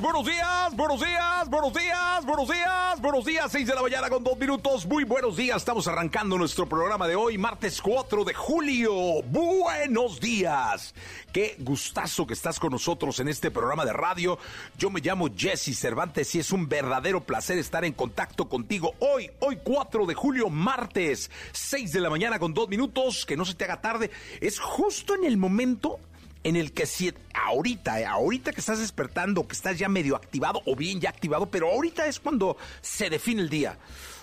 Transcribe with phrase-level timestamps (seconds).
[0.00, 4.22] buenos días, buenos días, buenos días, buenos días, buenos días, 6 de la mañana con
[4.22, 4.86] dos minutos.
[4.86, 9.22] Muy buenos días, estamos arrancando nuestro programa de hoy, martes 4 de julio.
[9.24, 10.94] Buenos días.
[11.32, 14.38] Qué gustazo que estás con nosotros en este programa de radio.
[14.76, 19.30] Yo me llamo Jesse Cervantes y es un verdadero placer estar en contacto contigo hoy,
[19.40, 23.26] hoy 4 de julio, martes, 6 de la mañana con dos minutos.
[23.26, 24.10] Que no se te haga tarde.
[24.40, 25.98] Es justo en el momento
[26.44, 30.62] en el que si ahorita, eh, ahorita que estás despertando, que estás ya medio activado
[30.66, 33.78] o bien ya activado, pero ahorita es cuando se define el día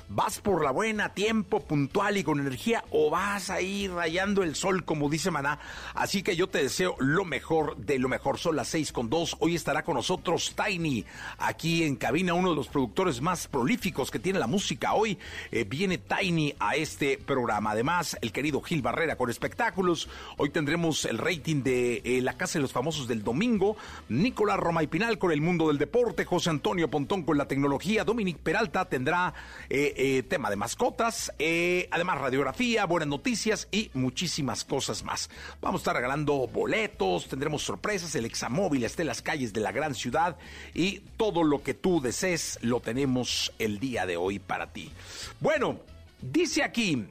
[0.09, 4.55] vas por la buena, tiempo, puntual y con energía, o vas a ir rayando el
[4.55, 5.59] sol, como dice Maná.
[5.93, 8.37] Así que yo te deseo lo mejor de lo mejor.
[8.37, 9.35] Son las seis con dos.
[9.39, 11.05] Hoy estará con nosotros Tiny,
[11.37, 14.93] aquí en cabina, uno de los productores más prolíficos que tiene la música.
[14.93, 15.17] Hoy
[15.51, 17.71] eh, viene Tiny a este programa.
[17.71, 20.09] Además, el querido Gil Barrera con espectáculos.
[20.37, 23.77] Hoy tendremos el rating de eh, La Casa de los Famosos del domingo.
[24.09, 26.25] Nicolás Roma y Pinal con el mundo del deporte.
[26.25, 28.03] José Antonio Pontón con la tecnología.
[28.03, 29.33] Dominic Peralta tendrá
[29.69, 35.29] eh, eh, tema de mascotas, eh, además radiografía, buenas noticias y muchísimas cosas más.
[35.61, 39.71] Vamos a estar regalando boletos, tendremos sorpresas, el examóvil está en las calles de la
[39.71, 40.37] gran ciudad
[40.73, 44.91] y todo lo que tú desees lo tenemos el día de hoy para ti.
[45.39, 45.79] Bueno,
[46.21, 47.05] dice aquí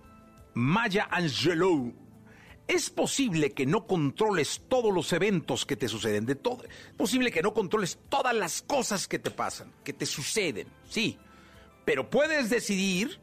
[0.55, 1.93] Maya Angelou,
[2.67, 6.65] es posible que no controles todos los eventos que te suceden, de todo.
[6.65, 11.19] Es posible que no controles todas las cosas que te pasan, que te suceden, sí.
[11.85, 13.21] Pero puedes decidir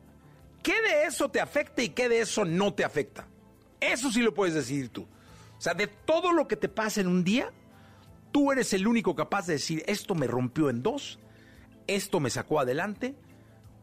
[0.64, 3.28] qué de eso te afecta y qué de eso no te afecta.
[3.80, 5.08] Eso sí lo puedes decidir tú.
[5.58, 7.52] O sea, de todo lo que te pasa en un día,
[8.32, 11.20] tú eres el único capaz de decir, esto me rompió en dos,
[11.88, 13.16] esto me sacó adelante,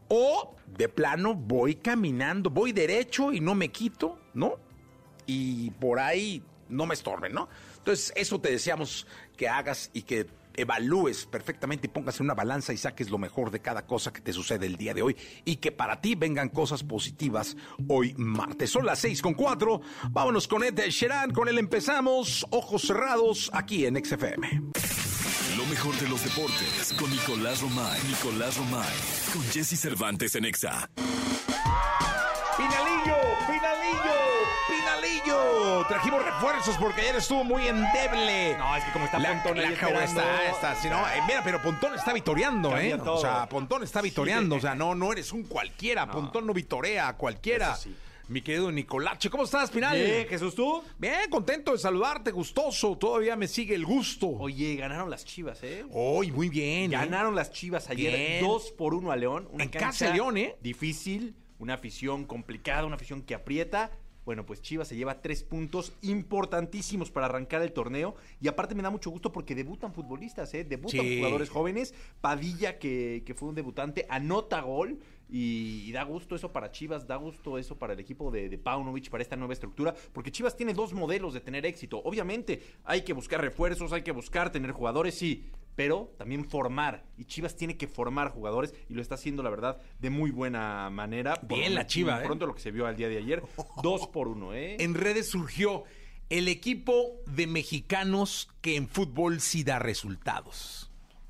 [0.07, 4.55] o de plano voy caminando, voy derecho y no me quito, ¿no?
[5.25, 7.49] Y por ahí no me estorben, ¿no?
[7.77, 9.05] Entonces, eso te deseamos
[9.37, 10.27] que hagas y que
[10.61, 14.21] evalúes perfectamente y pongas en una balanza y saques lo mejor de cada cosa que
[14.21, 15.15] te sucede el día de hoy
[15.45, 17.55] y que para ti vengan cosas positivas
[17.87, 18.69] hoy martes.
[18.69, 19.81] Son las seis con cuatro.
[20.09, 21.31] Vámonos con Ed Sheeran.
[21.31, 22.45] Con él empezamos.
[22.51, 24.71] Ojos cerrados aquí en XFM.
[25.57, 27.99] Lo mejor de los deportes con Nicolás Romay.
[28.07, 28.95] Nicolás Romay.
[29.33, 30.89] Con Jesse Cervantes en Exa.
[32.57, 33.17] Pinalillo,
[33.47, 34.28] Pinalillo,
[34.99, 35.85] Pinalillo.
[35.87, 38.57] Trajimos refuerzos porque ayer estuvo muy endeble.
[38.57, 39.73] No, es que como está La- Pontón la ahí
[40.03, 42.97] está, está, sí, no, eh, mira, pero Pontón está vitoreando, Cambia ¿eh?
[42.97, 43.15] todo.
[43.15, 47.07] O sea, Pontón está vitoreando, o sea, no, no eres un cualquiera, Pontón no vitorea
[47.09, 47.73] a cualquiera.
[47.73, 47.95] Eso sí.
[48.27, 49.95] Mi querido Nicolache, ¿cómo estás, Pinal?
[49.97, 50.83] Bien, Jesús, ¿tú?
[50.99, 54.27] Bien, contento de saludarte, gustoso, todavía me sigue el gusto.
[54.27, 55.83] Oye, ganaron las chivas, ¿eh?
[55.91, 56.93] Hoy, muy bien.
[56.93, 56.97] ¿eh?
[56.97, 58.45] Ganaron las chivas ayer Bien.
[58.45, 59.47] 2 por 1 a León.
[59.51, 60.55] Una En cancha casa de León, ¿eh?
[60.61, 63.89] Difícil, una afición complicada, una afición que aprieta.
[64.29, 68.13] Bueno, pues Chivas se lleva tres puntos importantísimos para arrancar el torneo.
[68.39, 70.63] Y aparte me da mucho gusto porque debutan futbolistas, ¿eh?
[70.63, 71.17] Debutan Sí.
[71.17, 71.95] jugadores jóvenes.
[72.21, 74.99] Padilla, que, que fue un debutante, anota gol.
[75.29, 78.57] Y, y da gusto eso para Chivas, da gusto eso para el equipo de, de
[78.57, 82.01] Paunovic, para esta nueva estructura, porque Chivas tiene dos modelos de tener éxito.
[82.03, 87.05] Obviamente hay que buscar refuerzos, hay que buscar tener jugadores, sí, pero también formar.
[87.17, 90.89] Y Chivas tiene que formar jugadores y lo está haciendo, la verdad, de muy buena
[90.89, 91.39] manera.
[91.43, 92.25] Bien la Chiva, ¿eh?
[92.25, 93.41] Pronto lo que se vio al día de ayer,
[93.81, 94.75] dos por uno, ¿eh?
[94.79, 95.85] En redes surgió
[96.29, 100.88] el equipo de mexicanos que en fútbol sí da resultados.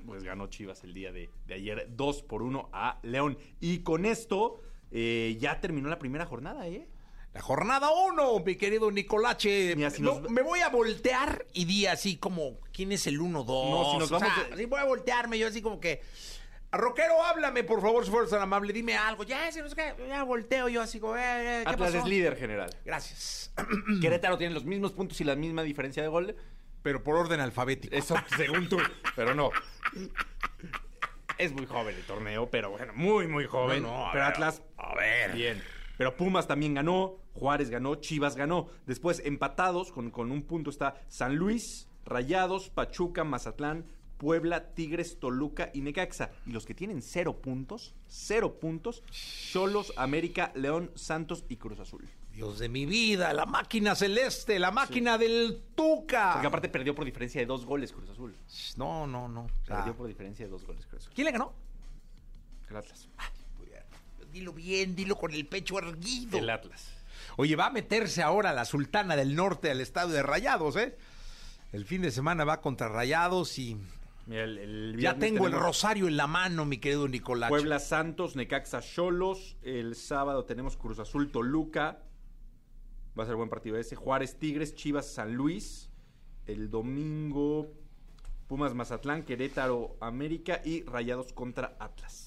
[0.09, 3.37] Pues ganó Chivas el día de, de ayer, dos por uno a León.
[3.59, 4.59] Y con esto
[4.91, 6.87] eh, ya terminó la primera jornada, ¿eh?
[7.33, 9.75] La jornada 1, mi querido Nicolache.
[9.75, 13.19] Mira, si No, nos- Me voy a voltear y di así como, ¿quién es el
[13.19, 13.45] 1-2?
[13.45, 16.01] No, si nos vamos de- así voy a voltearme yo así como que...
[16.71, 19.23] Rockero, háblame, por favor, si fueras tan amable, dime algo.
[19.23, 22.03] Ya, si no es que ya volteo yo así como, eh, eh, ¿qué Atlas pasó?
[22.03, 22.69] es líder general.
[22.85, 23.51] Gracias.
[24.01, 26.35] Querétaro tiene los mismos puntos y la misma diferencia de gol.
[26.81, 27.95] Pero por orden alfabético.
[27.95, 28.77] Eso según tú,
[29.15, 29.51] pero no.
[31.37, 33.83] Es muy joven el torneo, pero bueno, muy, muy joven.
[33.83, 35.33] No, pero ver, Atlas, a ver.
[35.33, 35.63] bien.
[35.97, 38.69] Pero Pumas también ganó, Juárez ganó, Chivas ganó.
[38.85, 43.85] Después, empatados, con, con un punto está San Luis, Rayados, Pachuca, Mazatlán,
[44.17, 46.31] Puebla, Tigres, Toluca y Necaxa.
[46.45, 49.03] Y los que tienen cero puntos, cero puntos,
[49.51, 52.07] Cholos, América, León, Santos y Cruz Azul.
[52.39, 56.31] Dios de mi vida, la máquina celeste, la máquina del Tuca.
[56.35, 58.33] Porque aparte perdió por diferencia de dos goles Cruz Azul.
[58.77, 59.47] No, no, no.
[59.67, 61.13] Perdió por diferencia de dos goles Cruz Azul.
[61.13, 61.51] ¿Quién le ganó?
[62.69, 63.09] El Atlas.
[64.31, 66.37] Dilo bien, dilo con el pecho erguido.
[66.37, 66.87] El Atlas.
[67.35, 70.97] Oye, va a meterse ahora la Sultana del Norte al estadio de Rayados, ¿eh?
[71.73, 73.75] El fin de semana va contra Rayados y
[74.27, 77.49] Mira, el, el ya tengo el rosario en la mano, mi querido Nicolás.
[77.49, 79.57] Puebla Santos, Necaxa Cholos.
[79.61, 81.99] El sábado tenemos Cruz Azul Toluca.
[83.17, 83.95] Va a ser buen partido ese.
[83.95, 85.89] Juárez Tigres, Chivas San Luis.
[86.45, 87.71] El domingo
[88.47, 92.25] Pumas Mazatlán, Querétaro América y Rayados contra Atlas.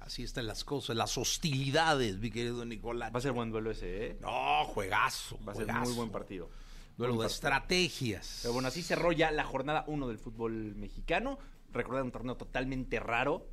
[0.00, 3.12] Así están las cosas, las hostilidades, mi querido Nicolás.
[3.14, 4.18] Va a ser buen duelo ese, ¿eh?
[4.20, 5.38] No, juegazo.
[5.48, 6.48] Va a ser muy buen partido.
[6.96, 7.48] Duelo Buen de partido.
[7.50, 8.38] estrategias.
[8.42, 11.38] Pero bueno, así cerró ya la jornada 1 del fútbol mexicano.
[11.72, 13.48] Recordar un torneo totalmente raro.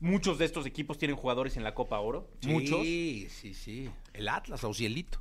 [0.00, 2.30] Muchos de estos equipos tienen jugadores en la Copa Oro.
[2.46, 2.80] Muchos.
[2.82, 3.90] Sí, sí, sí.
[4.14, 5.20] El Atlas, Ocielito.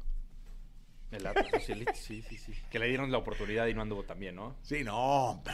[1.11, 1.47] El Atlas
[1.93, 2.53] sí, sí, sí.
[2.69, 4.55] Que le dieron la oportunidad y no anduvo tan bien, ¿no?
[4.61, 4.97] Sí, no,
[5.31, 5.53] hombre.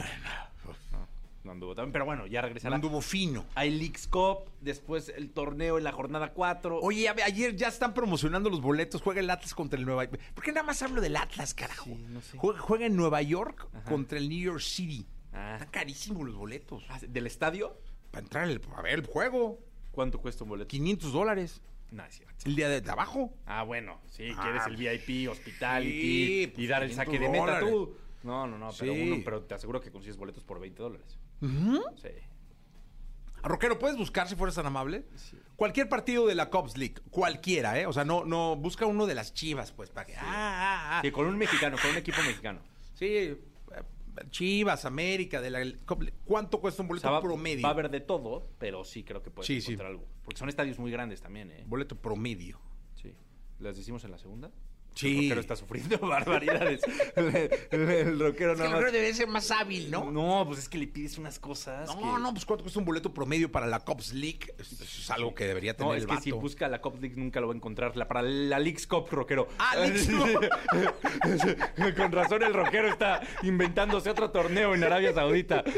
[0.92, 1.06] No,
[1.44, 1.92] no anduvo tan bien.
[1.92, 2.74] Pero bueno, ya No regresará.
[2.74, 3.44] anduvo fino.
[3.54, 6.80] Hay Leagues Cup, después el torneo en la jornada 4.
[6.80, 9.00] Oye, a- ayer ya están promocionando los boletos.
[9.02, 10.20] Juega el Atlas contra el Nueva York.
[10.34, 11.84] ¿Por qué nada más hablo del Atlas, carajo?
[11.84, 12.36] Sí, no sé.
[12.38, 13.84] juega, juega en Nueva York Ajá.
[13.84, 15.06] contra el New York City.
[15.32, 15.52] Ah.
[15.54, 16.82] Están carísimos los boletos.
[16.88, 17.76] Ah, ¿Del estadio?
[18.10, 19.58] Para entrar el- a ver el juego.
[19.92, 20.66] ¿Cuánto cuesta un boleto?
[20.68, 21.60] 500 dólares.
[21.94, 22.34] No, es cierto.
[22.44, 23.32] El día de trabajo.
[23.46, 25.90] Ah, bueno, sí, Ah, quieres el VIP, hospitality
[26.42, 27.70] sí, pues, y dar el 500 saque de meta dólares.
[27.70, 27.96] tú.
[28.24, 29.00] No, no, no, pero, Sí.
[29.02, 31.18] uno- pero te aseguro que consigues boletos por 20 dólares.
[31.40, 32.08] Sí.
[33.42, 35.04] Roquero, ¿puedes buscar si fueres tan amable?
[35.56, 37.86] Cualquier partido de la Cops League, cualquiera, ¿eh?
[37.86, 40.16] O sea, no, no, busca uno de las chivas, pues, para que.
[40.16, 41.00] Ah, ah, ah.
[41.02, 42.60] Sí, con un mexicano, con un equipo mexicano.
[42.94, 43.36] Sí,
[44.30, 45.64] Chivas, América, de la.
[46.24, 47.62] ¿Cuánto cuesta un O boleto sea, va, promedio?
[47.62, 49.72] va a haber de todo, pero sí creo que puedes Sí, sí.
[49.72, 50.06] encontrar algo.
[50.24, 51.64] Porque son estadios muy grandes también, ¿eh?
[51.66, 52.60] Boleto promedio.
[52.94, 53.14] Sí.
[53.58, 54.50] ¿Las decimos en la segunda?
[54.94, 55.08] Sí.
[55.08, 56.80] El rockero está sufriendo barbaridades.
[57.16, 58.92] el, el- el rockero nada más...
[58.92, 60.10] debe ser más hábil, ¿no?
[60.10, 61.88] No, pues es que le pides unas cosas.
[61.88, 64.54] No, que- no, pues cuánto cuesta un boleto promedio para la Cops League.
[64.58, 66.22] Es, es algo que debería tener No, el es que vato.
[66.22, 67.96] si busca la Cup League nunca lo va a encontrar.
[67.96, 69.48] La, para la Leagues Cup, rockero.
[69.58, 69.74] Ah.
[71.96, 75.64] Con razón el rockero está inventándose otro torneo en Arabia Saudita.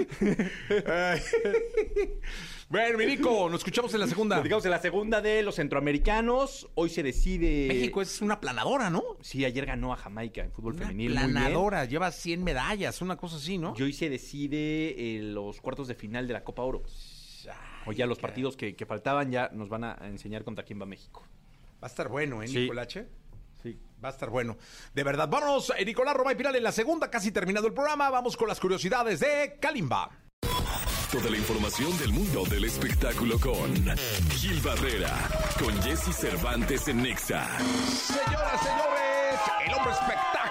[2.68, 4.40] Bueno, mi Nico, nos escuchamos en la segunda.
[4.42, 7.68] Digamos, en la segunda de los centroamericanos, hoy se decide...
[7.68, 9.04] México es una planadora, ¿no?
[9.20, 11.10] Sí, ayer ganó a Jamaica en fútbol Una femenil.
[11.12, 11.30] muy bien.
[11.32, 13.74] planadora, lleva 100 medallas, una cosa así, ¿no?
[13.78, 16.82] Y hoy se decide eh, los cuartos de final de la Copa Oro.
[17.88, 20.86] O ya los partidos que, que faltaban ya nos van a enseñar contra quién va
[20.86, 21.22] México.
[21.80, 22.58] Va a estar bueno, ¿eh, Sí.
[22.58, 23.06] Nicolache?
[23.62, 23.78] Sí.
[24.04, 24.56] Va a estar bueno.
[24.92, 25.28] De verdad.
[25.28, 28.10] Vámonos, eh, Nicolás Roma y Piral en la segunda, casi terminado el programa.
[28.10, 30.10] Vamos con las curiosidades de Kalimba.
[31.16, 33.72] Toda la información del mundo del espectáculo con
[34.32, 35.16] Gil Barrera,
[35.58, 37.48] con Jesse Cervantes en Nexa.
[37.58, 39.92] Señoras, señores, el hombre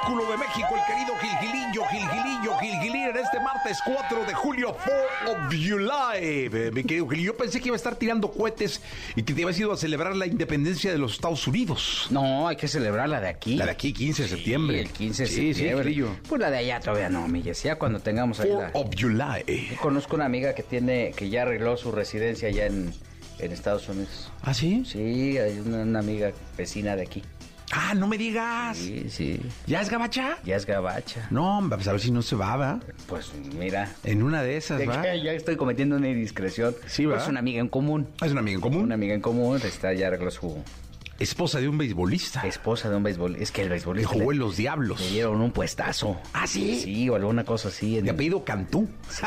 [0.06, 4.75] espectáculo de México, el querido Gilgilillo, Gilgilillo, Gilgilín, en este martes 4 de julio,
[5.24, 6.18] 4 of July.
[6.18, 8.81] Eh, Mi querido Gil, yo pensé que iba a estar tirando cohetes
[9.16, 12.07] y que te ibas ido a celebrar la independencia de los Estados Unidos.
[12.12, 13.56] No, hay que celebrar la de aquí.
[13.56, 14.78] La de aquí, 15 de septiembre.
[14.78, 15.84] Sí, el 15 de Sí, sí, septiembre.
[15.90, 16.10] Gilillo.
[16.30, 18.80] pues la de allá todavía no, mi ya cuando tengamos ahí 4 la...
[18.80, 19.78] of July.
[19.81, 22.94] Conozco una amiga que tiene, que ya arregló su residencia allá en,
[23.40, 24.31] en Estados Unidos.
[24.42, 24.84] ¿Ah, sí?
[24.86, 27.24] Sí, hay una, una amiga vecina de aquí.
[27.71, 28.77] Ah, no me digas.
[28.77, 30.38] Sí, sí, ¿Ya es gabacha?
[30.45, 31.27] ya es gabacha.
[31.31, 32.79] No, pues a ver si no se va, ¿va?
[33.07, 35.01] Pues mira, En una de esas, de ¿va?
[35.01, 36.75] que ya estoy cometiendo una indiscreción.
[36.86, 37.17] Sí, ¿va?
[37.17, 38.07] Es una amiga en común.
[38.24, 38.84] Es una amiga en común.
[38.84, 40.55] Una amiga en común, está, ya arregló su
[41.17, 42.41] Esposa de un beisbolista.
[42.45, 43.38] esposa de un béisbol.
[43.38, 45.00] Es que el Que beisbolista jugó en los Diablos.
[45.00, 46.17] le dieron un puestazo.
[46.34, 46.79] ¿Ah, sí?
[46.81, 47.98] Sí, o alguna cosa así.
[47.98, 48.89] en- De apellido Cantú.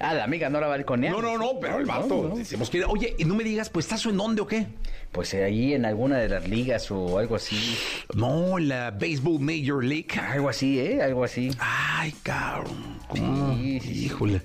[0.00, 1.10] ah, la amiga no la balconea.
[1.12, 2.32] No, no, no, pero el vato.
[2.36, 4.66] Decimos que, oye, y no me digas, pues, ¿estás en dónde o qué?
[5.12, 7.76] Pues eh, ahí en alguna de las ligas o algo así.
[8.14, 10.08] No, en la Baseball Major League.
[10.20, 11.02] Algo así, ¿eh?
[11.02, 11.50] Algo así.
[11.58, 12.98] Ay, cabrón.
[13.08, 13.54] ¿Cómo?
[13.56, 14.04] Sí, sí, sí.
[14.06, 14.42] Híjole.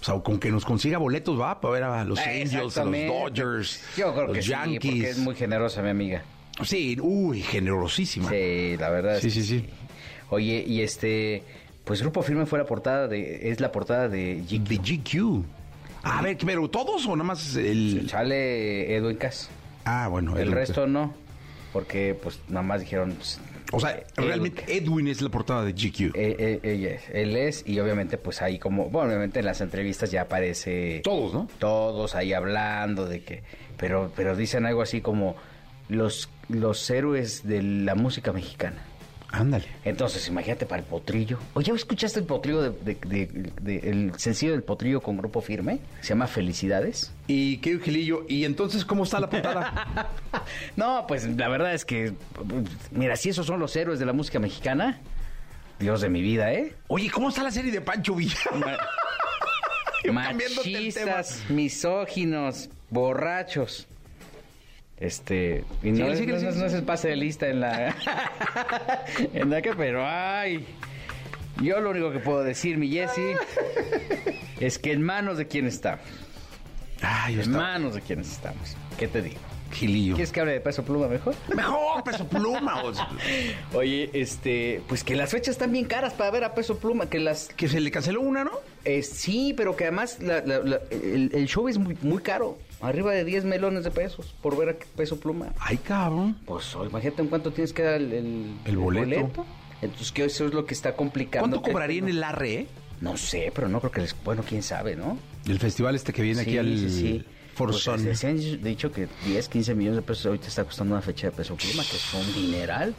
[0.00, 2.92] O sea, con que nos consiga boletos, va, para ver a los Angels, a los.
[2.94, 4.78] Dodgers, Yo creo los que sí, Yankees.
[4.92, 6.22] porque es muy generosa mi amiga.
[6.64, 8.28] Sí, uy, generosísima.
[8.30, 9.16] Sí, la verdad.
[9.16, 9.66] es Sí, que sí, sí.
[10.30, 11.42] Oye, y este,
[11.84, 14.62] pues Grupo Firme fue la portada de, es la portada de G.
[14.62, 15.44] De GQ.
[16.02, 18.08] A ver, pero todos o nada más el.
[18.08, 19.50] Sale Edwin Cass.
[19.84, 20.36] Ah, bueno.
[20.36, 20.54] El Edwin.
[20.54, 21.12] resto no,
[21.72, 23.12] porque pues nada más dijeron.
[23.14, 23.40] pues,
[23.72, 24.64] O sea, Edwin realmente.
[24.68, 26.14] Edwin es la portada de GQ.
[26.14, 30.22] Eh, eh, él es, y obviamente pues ahí como, bueno, obviamente en las entrevistas ya
[30.22, 31.48] aparece Todos, ¿no?
[31.58, 33.42] todos ahí hablando de que,
[33.76, 35.36] pero, pero dicen algo así como
[35.88, 38.82] los, los héroes de la música mexicana.
[39.30, 39.66] Ándale.
[39.84, 41.38] Entonces, imagínate para el potrillo.
[41.54, 45.80] Oye, ¿escuchaste el potrillo de, de- de- de- el sencillo del potrillo con grupo firme?
[46.00, 47.12] Se llama Felicidades.
[47.26, 50.08] Y qué Gilillo, ¿y entonces cómo está la portada?
[50.76, 52.14] No, pues la verdad es que,
[52.90, 54.98] mira, si esos son los héroes de la música mexicana,
[55.78, 56.74] Dios de mi vida, ¿eh?
[56.86, 58.36] Oye, ¿cómo está la serie de Pancho Villa?
[60.12, 63.86] Machistas, misóginos, borrachos.
[65.00, 67.94] Este, y no, es- no no el pase de lista en la
[69.34, 70.64] en la que, pero ay.
[71.62, 73.36] Yo lo único que puedo decir, mi Jesse,
[74.60, 75.98] es que en manos de quién está.
[77.02, 77.52] Ay, En está.
[77.58, 78.76] manos de quiénes estamos.
[78.96, 79.38] ¿Qué te digo?
[79.72, 80.14] Gilillo.
[80.14, 81.34] ¿Quieres que hable de peso pluma mejor?
[81.54, 82.82] Mejor, peso pluma.
[83.74, 87.18] Oye, este, pues que las fechas están bien caras para ver a peso pluma, que
[87.18, 88.52] las que se le canceló una, ¿no?
[88.84, 92.56] Eh, sí, pero que además la- la- la- el, el show es muy, muy caro.
[92.80, 95.52] Arriba de 10 melones de pesos por ver a Peso Pluma.
[95.58, 96.36] Ay, cabrón.
[96.46, 99.44] Pues oh, imagínate en cuánto tienes que dar el, el, El boleto.
[99.82, 101.48] Entonces, que eso es lo que está complicando.
[101.48, 102.66] ¿Cuánto cobraría en el arre, eh?
[103.00, 104.16] No sé, pero no creo que les...
[104.24, 105.18] Bueno, quién sabe, ¿no?
[105.46, 107.24] El festival este que viene aquí al sí, sí.
[107.56, 108.14] Pues, Sun.
[108.14, 111.36] se- han dicho que 10, 15 millones de pesos ahorita está costando una fecha de
[111.36, 112.94] Peso Pluma, que es un dineral.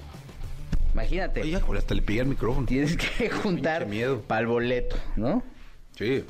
[0.93, 2.65] Imagínate, Oye, hasta le pegué el micrófono.
[2.65, 3.87] tienes que juntar
[4.27, 5.43] para el boleto, ¿no?
[5.97, 6.23] Sí.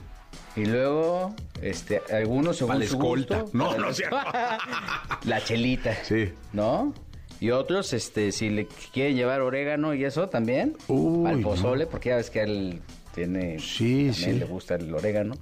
[0.56, 3.42] Y luego, este, algunos según Pa' la su escolta.
[3.42, 4.18] gusto, No, para- no es cierto.
[5.26, 5.96] la chelita.
[6.04, 6.32] Sí.
[6.54, 6.94] ¿No?
[7.40, 10.76] Y otros, este, si le quieren llevar orégano y eso también.
[10.88, 11.48] Uy, al no.
[11.50, 12.82] pozole, porque ya ves que a él
[13.16, 13.60] tiene.
[13.60, 14.32] Sí, también sí.
[14.34, 15.36] le gusta el orégano.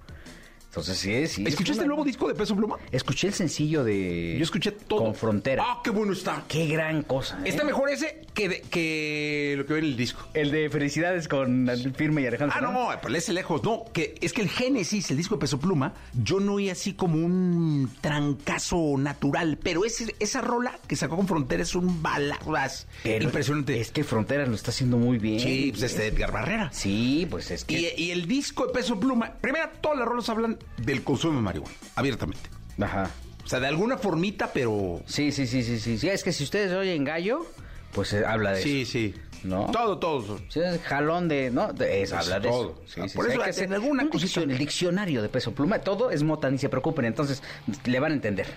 [0.79, 1.41] Entonces, sí, sí.
[1.43, 2.77] es ¿Escuchaste una- el nuevo disco de Peso Pluma?
[2.91, 4.35] Escuché el sencillo de.
[4.37, 4.99] Yo escuché todo.
[5.03, 5.63] Con Frontera.
[5.65, 6.43] Ah, qué bueno está.
[6.47, 7.39] Qué gran cosa.
[7.43, 7.49] ¿eh?
[7.49, 10.27] Está mejor ese que, de- que lo que ve en el disco.
[10.33, 12.55] El de Felicidades con Firme y Alejandro.
[12.57, 13.63] Ah, no, pues ese lejos.
[13.63, 16.93] No, que es que el Génesis, el disco de Peso Pluma, yo no oí así
[16.93, 22.87] como un trancazo natural, pero ese, esa rola que sacó con Frontera es un balazas
[23.03, 23.79] Pero impresionante.
[23.79, 25.39] Es que Fronteras lo está haciendo muy bien.
[25.39, 26.69] sí, pues este Edgar Barrera.
[26.71, 27.93] Sí, pues es que.
[27.97, 31.41] Y, y el disco de Peso Pluma, primero, todas las rolas hablan del consumo de
[31.41, 32.49] marihuana, abiertamente.
[32.81, 33.09] Ajá.
[33.43, 35.01] O sea, de alguna formita, pero...
[35.05, 35.97] Sí, sí, sí, sí, sí.
[35.97, 37.45] Sí, Es que si ustedes oyen gallo,
[37.93, 38.91] pues eh, habla de Sí, eso.
[38.91, 39.13] sí.
[39.43, 39.67] ¿No?
[39.71, 40.39] Todo, todo.
[40.49, 41.71] Si es jalón de, ¿no?
[41.71, 42.71] De eso, Pues habla de todo.
[42.71, 42.93] eso.
[42.93, 44.41] Sí, Ah, sí, por sí, eso hay que hacer alguna un cosita.
[44.41, 47.41] diccion- el diccionario de peso pluma, todo es mota, ni se preocupen, entonces
[47.85, 48.47] le van a entender.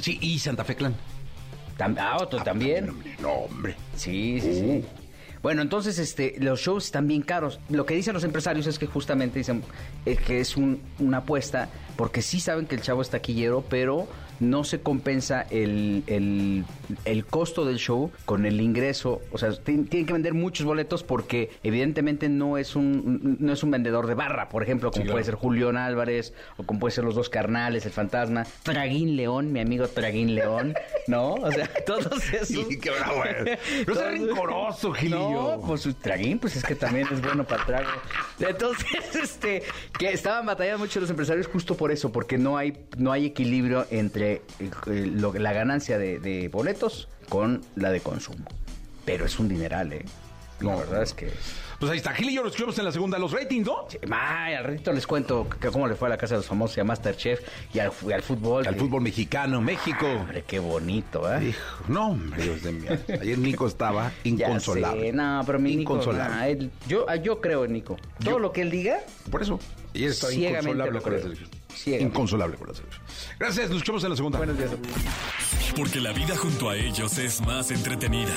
[0.00, 0.94] Sí, y Santa Fe Clan.
[1.78, 2.92] Tam- ah, otro también.
[3.20, 3.76] No, hombre.
[3.96, 4.84] Sí, sí, sí.
[5.42, 7.60] Bueno, entonces este, los shows están bien caros.
[7.68, 9.62] Lo que dicen los empresarios es que justamente dicen
[10.04, 14.08] eh, que es un- una apuesta, porque sí saben que el chavo es taquillero, pero
[14.40, 16.64] no se compensa el, el-
[17.04, 19.20] el costo del show con el ingreso.
[19.32, 23.62] O sea, ti- tienen que vender muchos boletos porque evidentemente no es un, no es
[23.62, 25.14] un vendedor de barra, por ejemplo, como Sí, claro.
[25.14, 29.52] puede ser Julián Álvarez, o como puede ser los dos carnales, el fantasma, Traguín León,
[29.52, 30.74] mi amigo Traguín León,
[31.06, 31.34] ¿no?
[31.34, 32.48] O sea, todos esos.
[32.48, 33.24] Sí, qué bravo.
[33.24, 33.58] eh.
[33.86, 35.56] No seas rencoroso, Gilillo.
[35.56, 37.88] No, pues traguín, pues es que también es bueno para trago.
[38.40, 39.62] Entonces, este,
[39.98, 43.86] que estaban batallando mucho los empresarios justo por eso, porque no hay, no hay equilibrio
[43.90, 48.44] entre eh, eh, lo- la ganancia de, de boletos con la de consumo.
[49.04, 50.04] Pero es un dineral, ¿eh?
[50.60, 51.30] La No, verdad es que...
[51.78, 53.86] Pues ahí está, Gil y yo nos en la segunda los ratings, ¿no?
[54.10, 56.74] Ay, al ratito les cuento que cómo le fue a la Casa de los Famosos
[56.78, 57.40] y a Masterchef
[57.74, 58.66] y al, y al fútbol.
[58.66, 60.06] Al fútbol mexicano, México.
[60.06, 61.48] Hombre, qué bonito, ¿eh?
[61.48, 62.86] Hijo, no, hombre, Dios de mí.
[63.20, 65.12] Ayer Nico estaba Ya inconsolable.
[65.12, 66.34] no, pero mi Nico, Inconsolable.
[66.34, 67.96] nah, él- yo, ah, yo creo en Nico.
[68.20, 69.60] Todo Yo- lo que él diga, Por eso.
[69.94, 71.50] Ayer Ciegamente inconsolable lo con la selección.
[71.84, 73.02] Inconsolable con la selección.
[73.38, 74.38] Gracias, nos escuchamos en la segunda.
[74.38, 74.70] Buenos días.
[75.76, 78.32] Porque la vida junto a ellos es más entretenida.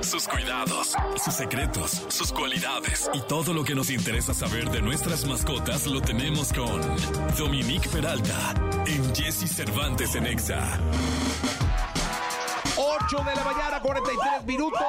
[0.00, 5.26] Sus cuidados, sus secretos, sus cualidades y todo lo que nos interesa saber de nuestras
[5.26, 6.80] mascotas lo tenemos con
[7.36, 8.54] Dominique Peralta
[8.86, 10.78] en Jesse Cervantes en Exa.
[12.88, 14.80] 8 de la mañana, 43 minutos.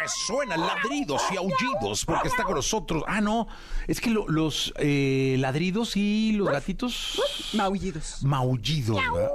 [0.00, 3.04] Resuenan ladridos y aullidos porque está con nosotros.
[3.06, 3.46] Ah, no,
[3.86, 7.20] es que lo- los eh, ladridos y los gatitos.
[7.54, 8.22] Maullidos.
[8.22, 9.28] Maullidos, ¿va?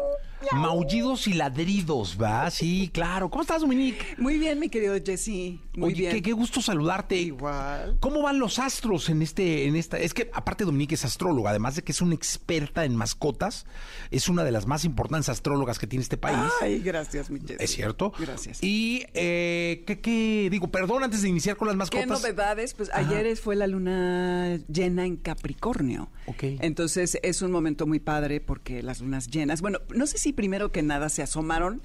[0.53, 2.49] Maullidos y ladridos, ¿va?
[2.51, 3.29] Sí, claro.
[3.29, 4.15] ¿Cómo estás, Dominique?
[4.17, 5.59] Muy bien, mi querido Jesse.
[5.75, 6.11] Muy Oye, bien.
[6.11, 7.17] Qué, qué gusto saludarte.
[7.17, 7.97] Igual.
[7.99, 9.97] ¿Cómo van los astros en este, en esta?
[9.99, 13.65] Es que aparte Dominique es astróloga, además de que es una experta en mascotas,
[14.11, 16.51] es una de las más importantes astrólogas que tiene este país.
[16.61, 17.61] Ay, gracias, mi Jesse.
[17.61, 18.13] ¿Es cierto?
[18.17, 18.63] Gracias.
[18.63, 20.47] Y, eh, ¿qué, qué?
[20.51, 22.05] Digo, perdón, antes de iniciar con las mascotas.
[22.05, 22.73] ¿Qué novedades?
[22.73, 22.99] Pues Ajá.
[22.99, 26.09] ayer fue la luna llena en Capricornio.
[26.27, 26.43] Ok.
[26.61, 29.61] Entonces es un momento muy padre porque las lunas llenas.
[29.61, 31.81] Bueno, no sé si primero que nada se asomaron.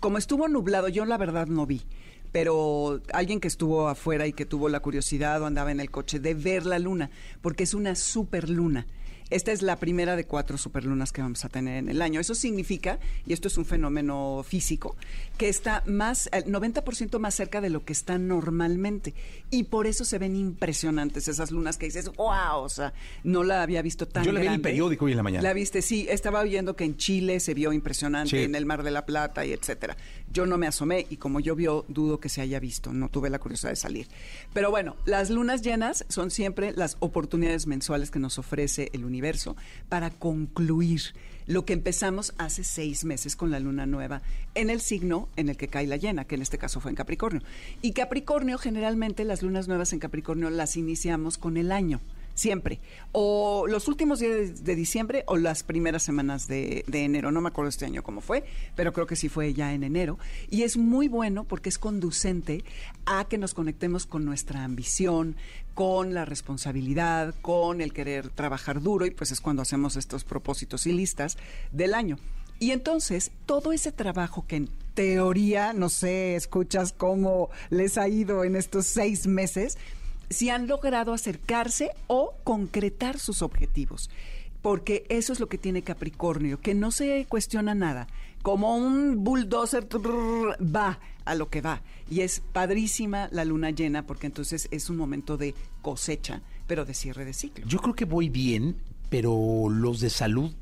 [0.00, 1.82] Como estuvo nublado, yo la verdad no vi.
[2.32, 6.18] Pero alguien que estuvo afuera y que tuvo la curiosidad o andaba en el coche
[6.18, 7.10] de ver la luna,
[7.40, 8.86] porque es una super luna.
[9.30, 12.20] Esta es la primera de cuatro superlunas que vamos a tener en el año.
[12.20, 14.96] Eso significa, y esto es un fenómeno físico,
[15.38, 19.14] que está más, el 90% más cerca de lo que está normalmente.
[19.50, 23.62] Y por eso se ven impresionantes esas lunas que dices, wow, o sea, no la
[23.62, 25.42] había visto tan Yo la vi en el periódico hoy en la mañana.
[25.42, 26.06] La viste, sí.
[26.10, 28.42] Estaba viendo que en Chile se vio impresionante, Sí.
[28.42, 29.96] en el Mar de la Plata y etcétera.
[30.34, 32.92] Yo no me asomé y como yo vio, dudo que se haya visto.
[32.92, 34.08] No tuve la curiosidad de salir.
[34.52, 39.54] Pero bueno, las lunas llenas son siempre las oportunidades mensuales que nos ofrece el universo
[39.88, 41.14] para concluir
[41.46, 44.22] lo que empezamos hace seis meses con la luna nueva
[44.56, 46.96] en el signo en el que cae la llena, que en este caso fue en
[46.96, 47.42] Capricornio.
[47.80, 52.00] Y Capricornio, generalmente las lunas nuevas en Capricornio las iniciamos con el año
[52.34, 52.80] siempre.
[53.12, 57.30] O los últimos días de, diciembre o las primeras semanas de, de enero.
[57.30, 58.44] No me acuerdo este año cómo fue,
[58.76, 60.18] pero creo que sí fue ya en enero.
[60.50, 62.64] Y es muy bueno porque es conducente
[63.06, 65.36] a que nos conectemos con nuestra ambición,
[65.74, 70.86] con la responsabilidad, con el querer trabajar duro y pues es cuando hacemos estos propósitos
[70.86, 71.36] y listas
[71.72, 72.18] del año.
[72.60, 78.44] Y entonces, todo ese trabajo que en teoría, no sé, escuchas cómo les ha ido
[78.44, 79.76] en estos seis meses,
[80.30, 84.10] si han logrado acercarse o concretar sus objetivos.
[84.62, 88.06] Porque eso es lo que tiene Capricornio, que no se cuestiona nada.
[88.42, 91.82] Como un bulldozer trrr, va a lo que va.
[92.10, 96.94] Y es padrísima la luna llena porque entonces es un momento de cosecha, pero de
[96.94, 97.66] cierre de ciclo.
[97.66, 98.76] Yo creo que voy bien,
[99.10, 100.54] pero los de salud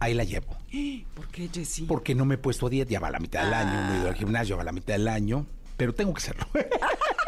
[0.00, 0.56] ahí la llevo.
[1.14, 1.84] ¿Por qué, Jessy?
[1.84, 3.94] Porque no me he puesto a dieta, ya va a la mitad del año, no
[3.94, 5.46] he ido al gimnasio, va a la mitad del año,
[5.76, 6.46] pero tengo que hacerlo.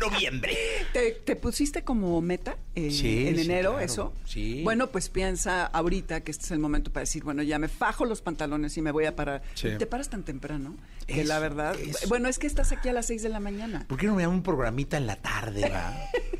[0.00, 0.56] Noviembre.
[0.92, 3.84] ¿Te, te pusiste como meta eh, Sí, en sí, enero claro.
[3.84, 4.12] eso?
[4.24, 4.62] Sí.
[4.64, 8.04] Bueno, pues piensa ahorita que este es el momento para decir, bueno, ya me fajo
[8.04, 9.42] los pantalones y me voy a parar.
[9.54, 9.68] Sí.
[9.78, 10.74] Te paras tan temprano
[11.06, 11.76] que Eso, la verdad...
[11.78, 12.08] eso.
[12.08, 13.84] Bueno, es que estás aquí a las 6 de la mañana.
[13.88, 15.96] ¿Por qué no me dan un programita en la tarde, va?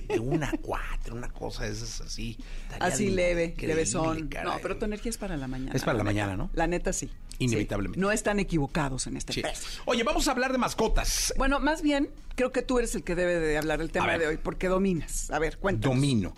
[0.08, 2.36] De una a cuatro, una cosa de esas así.
[2.80, 4.28] Así leve, leve son.
[4.44, 5.72] No, pero tu energía es para la mañana.
[5.74, 6.12] Es para la neta.
[6.12, 6.50] mañana, ¿no?
[6.54, 7.10] La neta sí.
[7.40, 7.96] Inevitablemente.
[7.96, 8.00] Sí.
[8.00, 9.42] No están equivocados en este Sí.
[9.86, 11.34] Oye, vamos a hablar de mascotas.
[11.36, 14.26] Bueno, más bien, creo que tú eres el que debe de hablar del tema de
[14.28, 15.30] hoy, porque dominas.
[15.30, 15.96] A ver, cuéntanos.
[15.96, 16.34] Domino.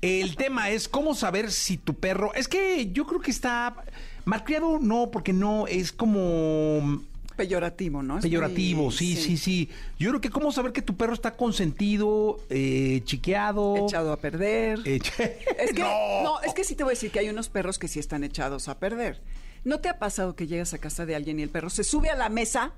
[0.00, 2.34] El tema es cómo saber si tu perro.
[2.34, 3.76] Es que yo creo que está.
[4.24, 7.02] Malcriado no, porque no es como.
[7.36, 8.18] Peyorativo, ¿no?
[8.18, 9.70] Es Peyorativo, muy- sí, sí, sí.
[9.98, 13.86] Yo creo que cómo saber que tu perro está consentido, eh, chiqueado.
[13.86, 14.80] Echado a perder.
[14.84, 15.38] Es que,
[15.78, 16.22] No.
[16.24, 16.40] no.
[16.42, 18.68] es que sí te voy a decir que hay unos perros que sí están echados
[18.68, 19.20] a perder.
[19.64, 22.10] ¿No te ha pasado que llegas a casa de alguien y el perro se sube
[22.10, 22.72] a la mesa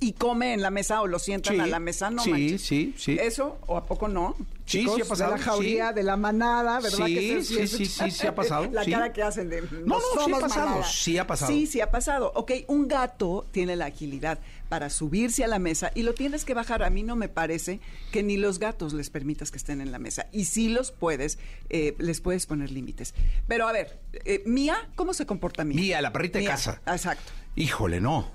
[0.00, 2.10] y come en la mesa o lo sientan Sí, a la mesa?
[2.10, 2.62] No sí, manches.
[2.62, 3.16] sí, sí.
[3.20, 4.34] ¿Eso o a poco no?
[4.66, 5.94] Sí, Chicos, sí ha pasado, De la jauría, sí.
[5.94, 7.06] de la manada, ¿verdad?
[7.06, 9.62] Sí, que sí, sí, sí, sí ha pasado, La cara que hacen de...
[9.84, 10.84] no, sí ha pasado, manada".
[10.84, 11.52] sí ha pasado.
[11.52, 12.32] Sí, sí ha pasado.
[12.34, 16.54] Ok, un gato tiene la agilidad para subirse a la mesa y lo tienes que
[16.54, 16.82] bajar.
[16.82, 17.80] A mí no me parece
[18.10, 20.26] que ni los gatos les permitas que estén en la mesa.
[20.32, 21.38] Y si los puedes,
[21.70, 23.14] eh, les puedes poner límites.
[23.46, 25.76] Pero a ver, eh, Mía, ¿cómo se comporta Mía?
[25.80, 26.80] Mía, la perrita de casa.
[26.86, 27.32] Exacto.
[27.56, 28.30] Híjole, no.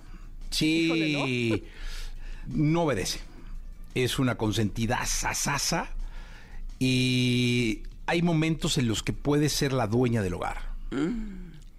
[0.50, 0.86] Sí.
[0.86, 1.64] Híjole,
[2.48, 2.84] ¿no?
[2.84, 3.20] obedece.
[3.96, 5.90] Es una consentida sasasa
[6.80, 10.70] y hay momentos en los que puede ser la dueña del hogar.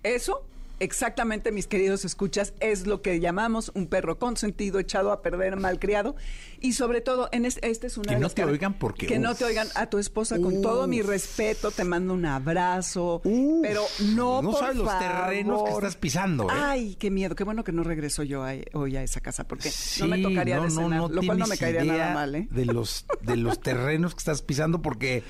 [0.03, 0.45] Eso,
[0.81, 6.17] exactamente, mis queridos escuchas, es lo que llamamos un perro consentido, echado a perder, malcriado.
[6.61, 9.07] Y sobre todo, en este, esta es una Que de no las te oigan porque,
[9.07, 13.21] Que no te oigan a tu esposa, con todo mi respeto, te mando un abrazo.
[13.25, 13.83] Uf, pero
[14.15, 16.55] no, no por sabes los terrenos que estás pisando, ¿eh?
[16.55, 17.35] Ay, qué miedo.
[17.35, 20.19] Qué bueno que no regreso yo a- hoy a esa casa, porque Sí, no me
[20.23, 22.49] tocaría no, de no, cenar, no lo cual no me caería nada mal, ¿eh?
[22.51, 25.23] De los, de los terrenos que estás pisando porque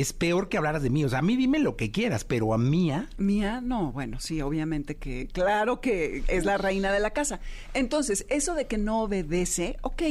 [0.00, 1.04] es peor que hablaras de mí.
[1.04, 3.08] O sea, a mí dime lo que quieras, pero a Mía...
[3.16, 7.40] Mía, no, bueno, sí, obviamente que, claro que es la reina de la casa.
[7.74, 10.02] Entonces, eso de que no obedece, ok,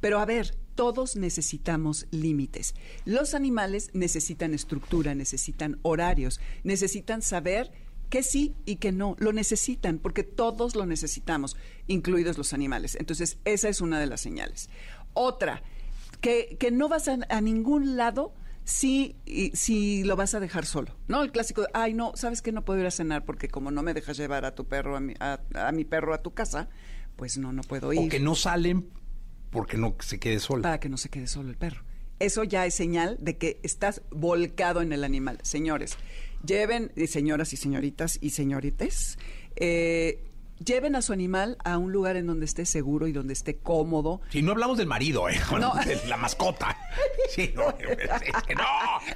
[0.00, 2.76] pero a ver, todos necesitamos límites.
[3.04, 7.72] Los animales necesitan estructura, necesitan horarios, necesitan saber
[8.10, 11.56] que sí y que no, lo necesitan, porque todos lo necesitamos,
[11.88, 12.96] incluidos los animales.
[13.00, 14.70] Entonces, esa es una de las señales.
[15.12, 15.64] Otra,
[16.20, 18.32] que, que no vas a, a ningún lado
[18.64, 19.16] si,
[19.52, 20.96] si lo vas a dejar solo.
[21.06, 21.22] ¿No?
[21.22, 23.82] El clásico, de, ay, no, ¿sabes que No puedo ir a cenar porque como no
[23.82, 26.68] me dejas llevar a tu perro, a mi, a, a mi perro a tu casa,
[27.16, 28.00] pues no, no puedo ir.
[28.00, 28.88] O que no salen
[29.50, 30.62] porque no se quede sola.
[30.62, 31.84] Para que no se quede solo el perro.
[32.18, 35.38] Eso ya es señal de que estás volcado en el animal.
[35.42, 35.96] Señores,
[36.44, 39.18] lleven, y señoras y señoritas y señorites,
[39.56, 40.22] eh,
[40.64, 44.20] lleven a su animal a un lugar en donde esté seguro y donde esté cómodo.
[44.30, 45.40] Si no hablamos del marido, ¿eh?
[45.60, 45.74] No.
[45.84, 46.76] De la mascota.
[47.30, 48.62] Sí, no, es que no.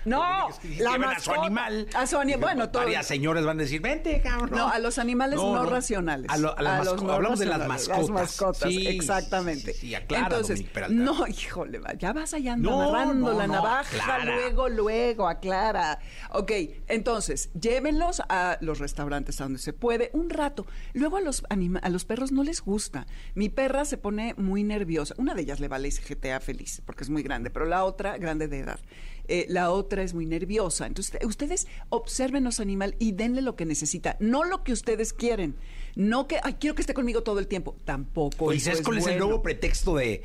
[0.05, 1.87] No, Es que la lleven a su animal.
[1.95, 4.51] A su ani- bueno, todo- Varias señores van a decir, vente, cabrón.
[4.51, 6.31] No, a los animales no, racionales.
[6.31, 7.99] A, lo- a las los masco- no hablamos de las mascotas.
[8.01, 9.73] Las mascotas, Sí, exactamente.
[9.75, 14.25] Sí, sí, aclara, Entonces, Dominique no, híjole, va, ya vas allá amarrando la navaja, aclara.
[14.25, 15.99] luego, luego, aclara.
[16.31, 16.53] Ok,
[16.89, 20.67] entonces, llévenlos a los restaurantes a donde se puede un rato.
[20.95, 23.07] Luego a los anima- a los perros no les gusta.
[23.35, 25.15] Mi perra se pone muy nerviosa.
[25.19, 28.49] Una de ellas le vale GTA feliz, porque es muy grande, pero la otra, grande
[28.49, 28.81] de edad.
[29.29, 30.87] Eh, la otra es muy nerviosa.
[30.87, 35.55] Entonces, ustedes observen su animal y denle lo que necesita, no lo que ustedes quieren.
[35.97, 37.77] No que, ay, quiero que esté conmigo todo el tiempo.
[37.85, 38.53] Tampoco.
[38.53, 39.27] Eso ¿sabes es cuál es el bueno.
[39.27, 40.23] nuevo pretexto de,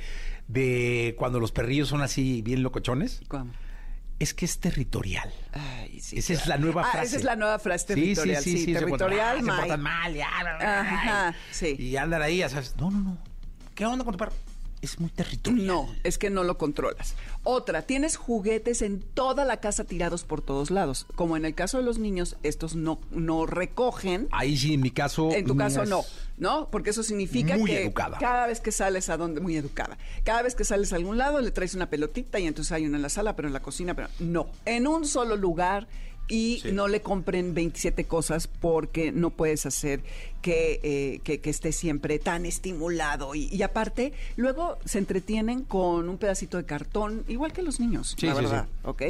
[0.48, 3.22] de cuando los perrillos son así bien locochones?
[3.28, 3.52] ¿Cómo?
[4.20, 5.32] Es que es territorial.
[5.52, 6.60] Ay, sí, esa es claro.
[6.62, 7.08] la nueva Ah, frase.
[7.08, 8.44] esa es la nueva frase Sí, territorial.
[8.44, 10.28] Sí, se portan- territorial, ah, se portan mal, ya.
[10.62, 11.76] Ajá, sí.
[11.78, 12.76] Y andan ahí, ya sabes.
[12.78, 13.18] No, no, no.
[13.76, 14.32] ¿Qué onda con tu perro?
[14.84, 15.66] Es muy territorial.
[15.66, 17.16] No, es que no lo controlas.
[17.44, 21.06] Otra, tienes juguetes en toda la casa tirados por todos lados.
[21.16, 24.28] Como en el caso de los niños, estos no, no recogen.
[24.32, 25.32] Ahí sí, en mi caso.
[25.32, 26.04] En tu caso es- no,
[26.38, 26.68] ¿no?
[26.70, 28.18] Porque eso significa Muy que educada.
[28.18, 31.40] cada vez que sales a donde, muy educada, cada vez que sales a algún lado
[31.40, 33.94] le traes una pelotita y entonces hay una en la sala, pero en la cocina,
[33.94, 35.88] pero no, en un solo lugar
[36.30, 36.72] y Sí.
[36.72, 40.02] no le compren 27 cosas porque no puedes hacer
[40.42, 46.08] que, eh, que, que esté siempre tan estimulado y, y aparte luego se entretienen con
[46.10, 49.02] un pedacito de cartón, igual que los niños, Sí, la sí, verdad, ¿ok?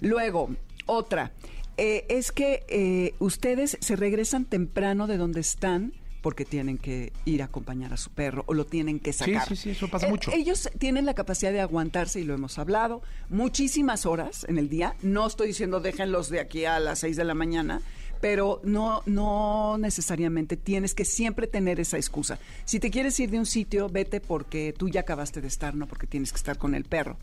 [0.00, 0.50] Luego,
[0.86, 1.32] otra,
[1.76, 7.42] eh, es que eh, ustedes se regresan temprano de donde están porque tienen que ir
[7.42, 9.46] a acompañar a su perro o lo tienen que sacar.
[9.48, 10.30] sí, sí, eso pasa Eh, mucho.
[10.32, 14.94] Ellos tienen la capacidad de aguantarse, y lo hemos hablado, muchísimas horas en el día.
[15.02, 17.82] No estoy diciendo déjenlos de aquí a las 6 de la mañana,
[18.20, 22.38] pero no, no necesariamente tienes que siempre tener esa excusa.
[22.64, 25.88] Si te quieres ir de un sitio, vete porque tú ya acabaste de estar, no
[25.88, 27.16] porque tienes que estar con el perro.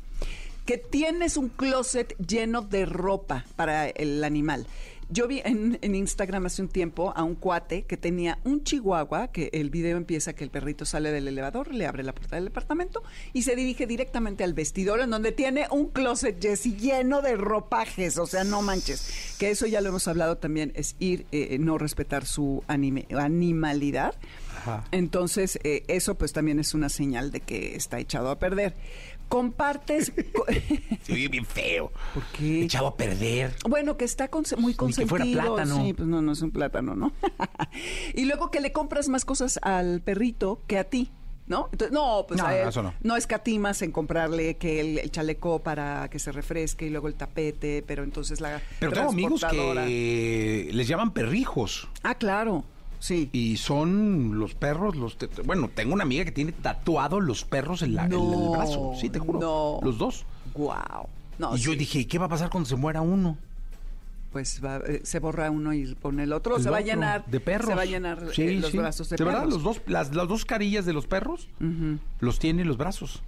[0.66, 4.68] Que tienes un closet lleno de ropa para el animal.
[5.12, 9.32] Yo vi en, en Instagram hace un tiempo a un cuate que tenía un chihuahua,
[9.32, 12.46] que el video empieza que el perrito sale del elevador, le abre la puerta del
[12.46, 13.02] departamento
[13.34, 18.20] y se dirige directamente al vestidor en donde tiene un closet Jessy lleno de ropajes,
[18.20, 19.36] o sea, no manches.
[19.40, 24.14] Que eso ya lo hemos hablado también, es ir, eh, no respetar su anime- animalidad.
[24.60, 24.84] Ajá.
[24.92, 28.76] Entonces, eh, eso pues también es una señal de que está echado a perder.
[29.30, 30.12] Compartes...
[31.10, 31.92] oye bien feo.
[32.14, 32.64] ¿Por qué?
[32.64, 33.56] Echado a perder.
[33.68, 35.08] Bueno, que está conse- muy Ni que consentido.
[35.10, 35.86] fuera plátano.
[35.86, 37.14] Sí, pues no, no es un plátano, ¿no?
[38.16, 41.12] y luego que le compras más cosas al perrito que a ti.
[41.48, 41.68] ¿No?
[41.72, 43.16] Entonces, no, pues No, a él eso no.
[43.16, 47.84] escatimas en comprarle que el, el chaleco para que se refresque y luego el tapete,
[47.88, 51.88] pero entonces la Pero tengo amigos que les llaman perrijos.
[52.04, 52.66] Ah, claro,
[53.00, 53.30] sí.
[53.32, 57.96] Y son los perros, los bueno, tengo una amiga que tiene tatuados los perros en,
[57.96, 58.94] la, en el No, brazo.
[59.00, 59.40] Sí, te juro.
[59.40, 59.80] no.
[59.84, 60.26] Los dos.
[60.56, 61.08] Wow.
[61.38, 63.38] No, y yo dije, ¿qué va a pasar cuando se muera uno?
[64.32, 67.26] pues va- eh, se borra uno y pone el otro, El se va a llenar
[67.26, 67.68] de perros.
[67.70, 68.78] Se va a llenar Sí, eh, los sí.
[68.78, 69.54] brazos de, verdad, perros.
[69.56, 71.48] los dos, las, las dos carillas de los perros
[72.20, 73.24] los tiene en los brazos.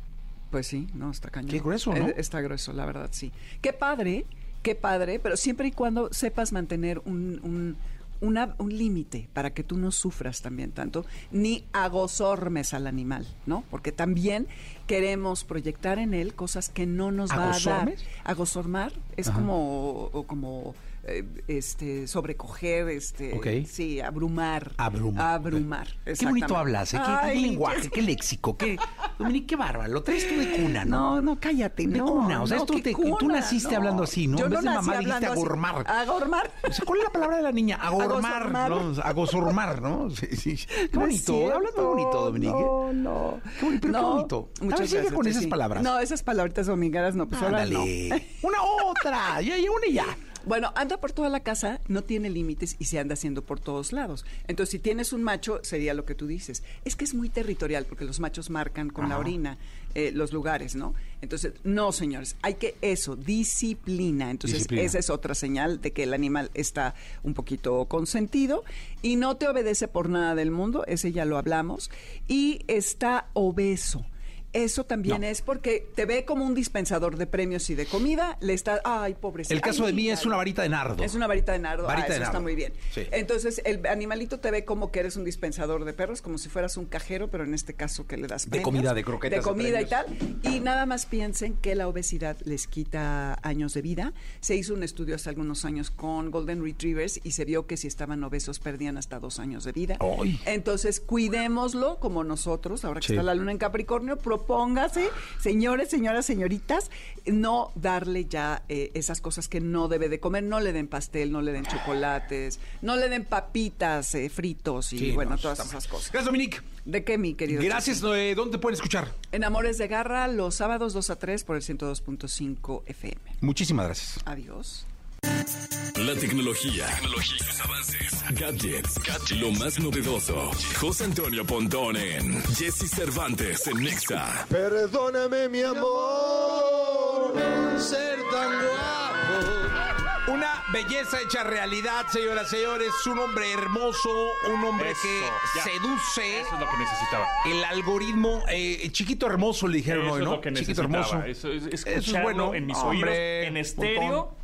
[0.51, 1.49] Pues sí, no, está cañón.
[1.49, 2.09] Qué grueso, ¿no?
[2.09, 3.31] Eh, Está grueso, la verdad, sí.
[3.61, 4.25] Qué padre,
[4.61, 7.77] qué padre, pero siempre y cuando sepas mantener un, un,
[8.21, 13.63] una- un límite para que tú no sufras también tanto, ni agozormes al animal, ¿no?
[13.69, 14.47] Porque también
[14.87, 17.49] queremos proyectar en él cosas que no nos va a dar.
[17.49, 18.05] ¿Agozormes?
[18.23, 19.37] Agozormar es Ajá.
[19.39, 23.67] como, o como eh, este sobrecoger, este Ok.
[23.67, 24.71] sí, abrumar.
[24.77, 25.25] Abrumar.
[25.35, 25.87] Abrumar.
[26.05, 26.99] Qué bonito hablas, ¿eh?
[27.03, 28.77] Qué, Ay, lenguaje, qué léxico, qué...
[29.17, 29.91] Dominique, qué bárbaro.
[29.91, 31.15] Lo traes tú de cuna, ¿no?
[31.15, 32.05] No, no, cállate, De no.
[32.05, 34.37] cuna, o sea, no, esto ¿qué te- tú naciste hablando así, ¿no?
[34.37, 35.83] Yo En vez de mamá dijiste hablando agormar.
[35.89, 36.51] Agormar.
[36.69, 37.75] O sea, ¿Cuál es la palabra de la niña?
[37.77, 38.51] Agormar.
[38.69, 38.93] ¿no?
[39.03, 40.09] Agozormar, ¿no?
[40.11, 40.65] Sí, sí.
[40.91, 42.51] Qué bonito, muy bonito, Dominique.
[42.53, 43.41] No, no.
[43.59, 44.49] Qué bonito, pero qué bonito.
[44.57, 45.13] A ver, Muchas gracias.
[45.13, 45.47] con esas sí.
[45.49, 45.83] palabras.
[45.83, 47.79] No, esas palabritas domingueras no, pues ahora no.
[47.81, 48.27] Ándale.
[48.41, 50.05] Una otra, ya, ya, una y ya.
[50.45, 53.93] Bueno, anda por toda la casa, no tiene límites y se anda haciendo por todos
[53.93, 54.25] lados.
[54.47, 56.63] Entonces, si tienes un macho, sería lo que tú dices.
[56.83, 59.57] Es que es muy territorial porque los machos marcan con la orina
[59.93, 60.95] eh, los lugares, ¿no?
[61.21, 64.31] Entonces, no, señores, hay que eso, disciplina.
[64.31, 64.83] Entonces, Disciplina.
[64.83, 68.63] esa es otra señal de que el animal está un poquito consentido
[69.01, 71.91] y no te obedece por nada del mundo, ese ya lo hablamos,
[72.27, 74.05] y está obeso.
[74.53, 75.27] Eso también No.
[75.27, 79.15] es porque te ve como un dispensador de premios y de comida, le está, ay,
[79.15, 79.53] pobrecito.
[79.53, 81.03] El caso ay, de mí es una varita de nardo.
[81.03, 81.83] Es una varita de nardo.
[81.85, 82.43] Varita ah, de eso está nardo.
[82.43, 82.73] muy bien.
[82.93, 83.03] Sí.
[83.11, 86.75] Entonces, el animalito te ve como que eres un dispensador de perros, como si fueras
[86.77, 89.43] un cajero, pero en este caso que le das De comida, de croquetas, De de
[89.43, 90.05] comida y tal.
[90.43, 94.13] Y nada más piensen que la obesidad les quita años de vida.
[94.41, 97.87] Se hizo un estudio hace algunos años con Golden Retrievers y se vio que si
[97.87, 99.97] estaban obesos perdían hasta dos años de vida.
[100.01, 100.39] ¡Ay!
[100.45, 103.13] Entonces, cuidémoslo como nosotros, ahora que Sí.
[103.13, 106.89] está la luna en Capricornio, propóngase, señores, señoras, señoritas,
[107.25, 110.43] no darle ya eh, esas cosas que no debe de comer.
[110.43, 114.99] No le den pastel, no le den chocolates, no le den papitas eh, fritos y
[114.99, 116.11] Sí, bueno, no, todas esas cosas.
[116.11, 116.59] Gracias, Dominique.
[116.85, 117.61] ¿De qué, mi querido?
[117.61, 118.01] Gracias.
[118.03, 119.13] Eh, ¿Dónde te pueden escuchar?
[119.31, 123.21] En Amores de Garra, los sábados 2 a 3 por el 102.5 FM.
[123.41, 124.19] Muchísimas gracias.
[124.25, 124.87] Adiós.
[125.25, 130.49] La tecnología, tecnología y sus avances, gadgets, lo más novedoso.
[130.79, 134.47] José Antonio Pontón en Jesse Cervantes en Nexa.
[134.49, 137.33] Perdóname, mi amor,
[137.77, 140.31] ser tan guapo.
[140.33, 142.89] Una belleza hecha realidad, señoras y señores.
[143.05, 144.09] Un hombre hermoso,
[144.51, 145.21] un hombre Eso, que
[145.55, 145.63] ya.
[145.63, 146.39] seduce.
[146.41, 147.27] Eso es lo que necesitaba.
[147.45, 150.31] El algoritmo, eh, chiquito hermoso le dijeron Eso hoy, es ¿no?
[150.35, 151.25] lo que chiquito necesitaba.
[151.25, 151.47] hermoso.
[151.49, 154.35] Eso es, Eso es bueno, en mis hombre, oídos, en estéreo,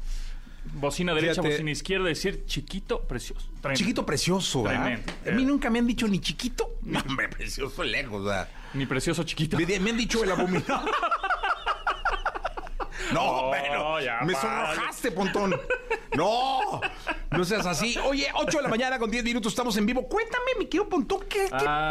[0.73, 1.49] bocina derecha, Fíjate.
[1.49, 3.45] bocina izquierda, decir chiquito, precioso.
[3.62, 3.77] Tremendo.
[3.77, 4.84] Chiquito precioso, ¿verdad?
[4.84, 5.13] Tremendo.
[5.27, 6.75] A mí nunca me han dicho ni chiquito.
[6.88, 8.47] No, hombre, precioso lejos, ¿verdad?
[8.73, 9.58] Mi precioso chiquito.
[9.58, 10.89] Me, me han dicho el abominable.
[13.13, 15.55] No, Oh, bueno, ya, me sonrojaste, Pontón.
[16.15, 16.81] No,
[17.31, 17.95] no seas así.
[18.05, 20.07] Oye, 8 de la mañana con 10 minutos estamos en vivo.
[20.07, 21.47] Cuéntame, mi querido Pontón, ¿qué,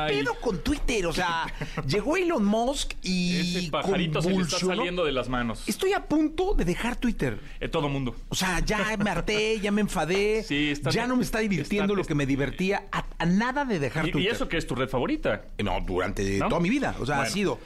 [0.09, 1.07] pedo con Twitter?
[1.07, 1.47] O sea,
[1.87, 5.63] llegó Elon Musk y Ese pajarito se le está saliendo de las manos.
[5.69, 7.41] Estoy a punto de dejar Twitter.
[7.61, 8.17] Eh, todo mundo.
[8.29, 10.43] O sea, ya me harté, ya me enfadé.
[10.43, 12.85] Sí, está- ya no me está divirtiendo está- lo que me divertía.
[12.93, 14.33] A, a nada de dejar Y, y Twitter.
[14.33, 15.43] eso que es tu red favorita.
[15.63, 16.49] No, durante ¿No?
[16.49, 16.95] toda mi vida.
[17.01, 17.59] O sea, ha sido.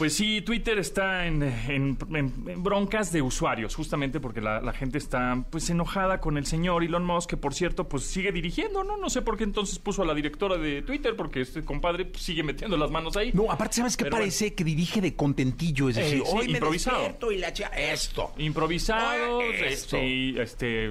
[0.00, 4.72] Pues sí, Twitter está en, en- en- en broncas de usuarios, justamente porque la, la
[4.72, 8.82] gente está pues enojada con el señor Elon Musk, que por cierto pues sigue dirigiendo,
[8.82, 8.96] ¿no?
[8.96, 12.22] No sé por qué entonces puso a la directora de Twitter, porque este compadre pues,
[12.22, 13.30] sigue metiendo las manos ahí.
[13.34, 14.54] No, aparte, ¿sabes qué Pero parece?
[14.54, 15.90] Que dirige de contentillo.
[15.90, 16.96] Es Eh, decir, sí, hoy me improvisado.
[16.96, 18.32] despierto y la chica, esto.
[18.38, 19.98] Improvisado, Oye, esto.
[19.98, 20.90] este, este,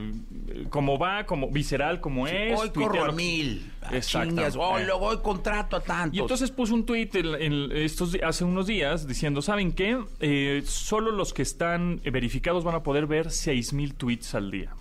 [0.69, 2.60] como va, como visceral como es.
[2.60, 3.72] hoy corro a mil.
[3.82, 4.28] a Exacto.
[4.30, 4.56] chingas.
[4.58, 4.86] Oh, Eh.
[4.86, 6.15] luego hoy contrato a tantos.
[6.17, 10.01] Y entonces puso un tuit en- en estos, hace unos días diciendo, ¿saben qué?
[10.19, 14.71] Eh, solo los que están eh, verificados van a poder ver 6.000 tweets al día.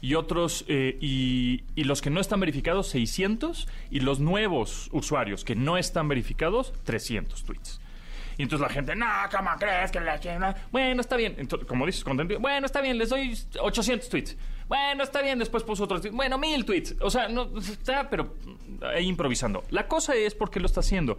[0.00, 5.56] Y otros, eh, y, los que no están verificados, 600, y los nuevos usuarios que
[5.56, 7.80] no están verificados, 300 tweets.
[8.36, 10.56] Y entonces la gente, no, ¿cómo crees que la?
[10.70, 11.48] Bueno, está bien.
[11.66, 14.36] Como dices, contento, bueno, está bien, les doy 800 tweets.
[14.68, 16.16] Bueno, está bien, después puso otros tweets.
[16.16, 16.96] Bueno, mil tweets.
[17.00, 18.34] O sea, no está, pero
[18.82, 19.64] ahí improvisando.
[19.70, 21.16] La cosa es por qué lo está haciendo.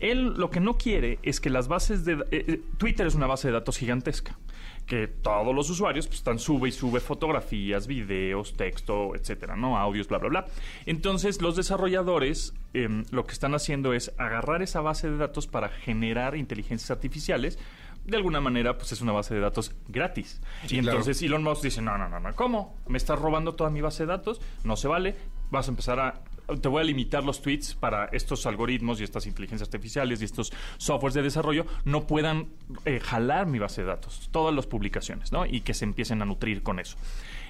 [0.00, 2.14] Él lo que no quiere es que las bases de...
[2.14, 4.38] eh, eh, Twitter es una base de datos gigantesca.
[4.86, 9.78] Que todos los usuarios pues, están sube y sube fotografías, videos, texto, etcétera, ¿no?
[9.78, 10.46] Audios, bla, bla, bla.
[10.84, 15.70] Entonces, los desarrolladores em, lo que están haciendo es agarrar esa base de datos para
[15.70, 17.58] generar inteligencias artificiales.
[18.04, 20.40] De alguna manera, pues es una base de datos gratis.
[20.66, 20.98] Sí, y claro.
[20.98, 22.76] entonces Elon Musk dice, no, no, no, no, ¿cómo?
[22.86, 24.40] ¿Me estás robando toda mi base de datos?
[24.62, 25.16] No se vale.
[25.50, 26.20] Vas a empezar a...
[26.60, 30.52] Te voy a limitar los tweets para estos algoritmos y estas inteligencias artificiales y estos
[30.76, 32.48] softwares de desarrollo no puedan
[32.84, 35.46] eh, jalar mi base de datos, todas las publicaciones, ¿no?
[35.46, 36.98] Y que se empiecen a nutrir con eso.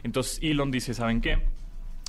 [0.04, 1.42] Entonces Elon dice, ¿saben qué?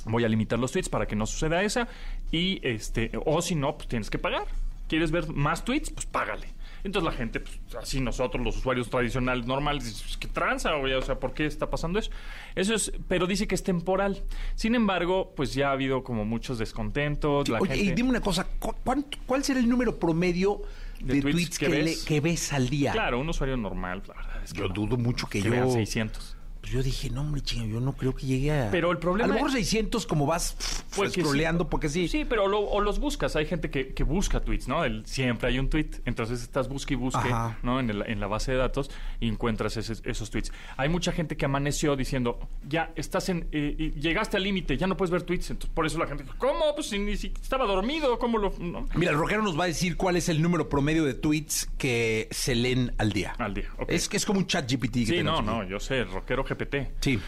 [0.04, 1.88] Voy a limitar los tweets para que no suceda esa
[2.30, 4.46] y este o si no pues tienes que pagar.
[4.88, 5.90] ¿Quieres ver más tweets?
[5.90, 6.46] Pues págale.
[6.86, 10.72] Entonces la gente, pues así nosotros, los usuarios tradicionales, normales, dices, ¿qué tranza?
[10.76, 10.92] güey?
[10.94, 12.10] O sea, ¿por qué está pasando eso?
[12.54, 14.22] Eso es, pero dice que es temporal.
[14.54, 17.48] Sin embargo, pues ya ha habido como muchos descontentos.
[17.48, 20.62] la Oye, y dime una cosa, ¿cu- cuánto- ¿cuál será el número promedio
[21.00, 22.04] de, ¿De tweets, tweets que, que le- ves?
[22.04, 22.92] que ves al día?
[22.92, 24.74] Claro, un usuario normal, la verdad es que Yo no.
[24.74, 25.50] dudo mucho que, que yo...
[25.50, 26.35] vean 600.
[26.66, 28.70] Pues yo dije, no, hombre, chinga, yo no creo que llegue a...
[28.72, 30.56] Pero el problema A lo mejor es- 600 como vas
[30.96, 31.68] Pues que scrolleando, sí.
[31.70, 32.08] porque sí.
[32.08, 33.36] Sí, pero lo- o los buscas.
[33.36, 34.82] Hay gente que, que busca tweets, ¿no?
[34.84, 35.90] El- siempre hay un tweet.
[36.06, 37.56] Entonces estás busque y busque, Ajá.
[37.62, 37.78] ¿no?
[37.78, 40.50] En, el- en la base de datos y encuentras ese- esos tweets.
[40.76, 43.46] Hay mucha gente que amaneció diciendo, ya estás en.
[43.52, 45.50] eh, llegaste al límite, ya no puedes ver tweets.
[45.52, 46.74] Entonces por eso la gente, ¿cómo?
[46.74, 48.52] Pues si ni si estaba dormido, ¿cómo lo.?
[48.58, 48.86] no?
[48.96, 52.26] Mira, el rockero nos va a decir cuál es el número promedio de tweets que
[52.32, 53.36] se leen al día.
[53.38, 53.88] Al día, ok.
[53.90, 54.94] Es que es como un chat GPT.
[54.94, 56.55] que Sí, no, no, yo sé, rockero GPT.
[57.00, 57.18] Sí.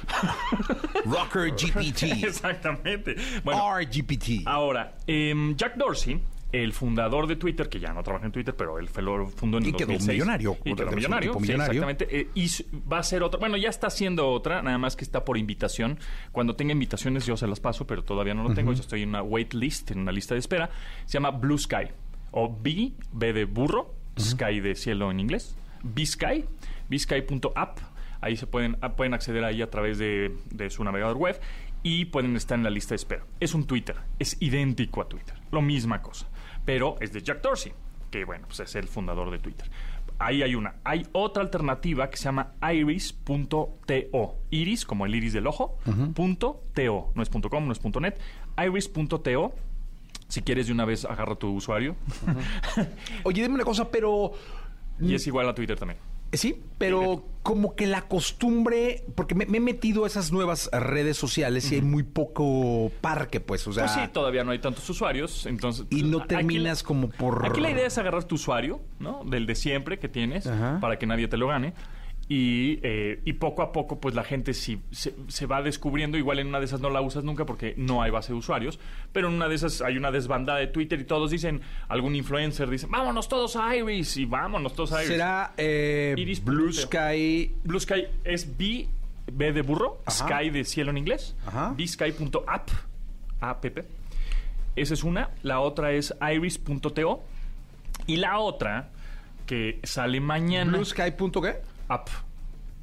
[1.04, 2.24] Rocker GPT.
[2.24, 3.16] Exactamente.
[3.44, 4.46] Bueno, RGPT.
[4.46, 8.78] Ahora, em, Jack Dorsey, el fundador de Twitter, que ya no trabaja en Twitter, pero
[8.78, 10.14] él fue- lo fundó en Y el quedó 2006.
[10.14, 11.82] millonario, Y quedó millonario, tipo sí, millonario.
[11.82, 12.20] exactamente.
[12.20, 12.48] Eh, y
[12.90, 15.98] va a ser otra, bueno, ya está haciendo otra, nada más que está por invitación.
[16.32, 18.72] Cuando tenga invitaciones yo se las paso, pero todavía no lo tengo.
[18.72, 20.70] Yo estoy en una wait list, en una lista de espera.
[21.04, 21.88] Se llama Blue Sky,
[22.30, 26.44] o B, B de burro, Sky de cielo en inglés, Bsky,
[26.88, 27.78] bsky.app.
[28.20, 31.40] Ahí se pueden, ah, pueden acceder ahí a través de, de su navegador web
[31.82, 33.24] y pueden estar en la lista de espera.
[33.40, 36.28] Es un Twitter, es idéntico a Twitter, lo misma cosa,
[36.64, 37.72] pero es de Jack Dorsey,
[38.10, 39.70] que bueno, pues es el fundador de Twitter.
[40.20, 40.74] Ahí hay una.
[40.82, 43.78] Hay otra alternativa que se llama iris.to.
[44.50, 45.78] Iris, como el iris del ojo,
[46.14, 47.12] punto .to.
[47.14, 48.18] No es punto .com, no es punto .net.
[48.60, 49.54] Iris.to.
[50.26, 51.94] Si quieres de una vez, agarra tu usuario.
[53.22, 54.32] Oye, dime una cosa, pero...
[55.00, 56.00] y es igual a Twitter también.
[56.32, 61.16] Sí, pero como que la costumbre, porque me, me he metido a esas nuevas redes
[61.16, 63.84] sociales y hay muy poco parque, pues, o sea...
[63.86, 65.86] Pues sí, todavía no hay tantos usuarios, entonces...
[65.88, 67.46] y no aquí- terminas como por...
[67.46, 69.22] Aquí la idea es agarrar tu usuario, ¿no?
[69.24, 70.78] Del de siempre que tienes, Ajá.
[70.80, 71.72] para que nadie te lo gane.
[72.30, 76.18] Y, eh, y poco a poco, pues la gente sí se, se va descubriendo.
[76.18, 78.78] Igual en una de esas no la usas nunca porque no hay base de usuarios.
[79.12, 82.68] Pero en una de esas hay una desbandada de Twitter y todos dicen, algún influencer
[82.68, 84.18] dice, vámonos todos a Iris.
[84.18, 85.12] Y vámonos todos a Iris.
[85.12, 86.70] Será eh, Iris Blue.
[86.70, 87.54] Sky...
[87.64, 88.86] Blue Sky es B,
[89.32, 90.26] B de burro, Ajá.
[90.28, 91.34] Sky de cielo en inglés,
[91.76, 92.70] bsky.app,
[93.40, 93.64] app.
[94.76, 95.30] Esa es una.
[95.42, 97.24] La otra es iris.to.
[98.06, 98.90] Y la otra,
[99.46, 101.12] que sale mañana, Blue Sky
[101.42, 101.56] qué?
[101.88, 102.08] App,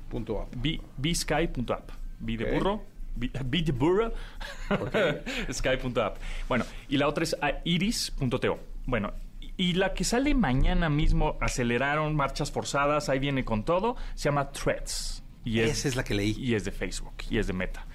[0.09, 0.53] Punto app.
[0.55, 1.89] B- bsky.app.
[2.19, 2.53] B de Ok.
[2.53, 2.83] burro.
[3.15, 4.11] B, B de burro.
[5.51, 6.17] Sky.app.
[6.47, 8.59] Bueno, y la otra es ah, iris.to.
[8.85, 9.13] Bueno,
[9.57, 14.51] y la que sale mañana mismo, aceleraron marchas forzadas, ahí viene con todo, se llama
[14.51, 15.23] Threads.
[15.43, 16.35] Y Esa es la que leí.
[16.37, 17.85] Y es de Facebook, y es de Meta.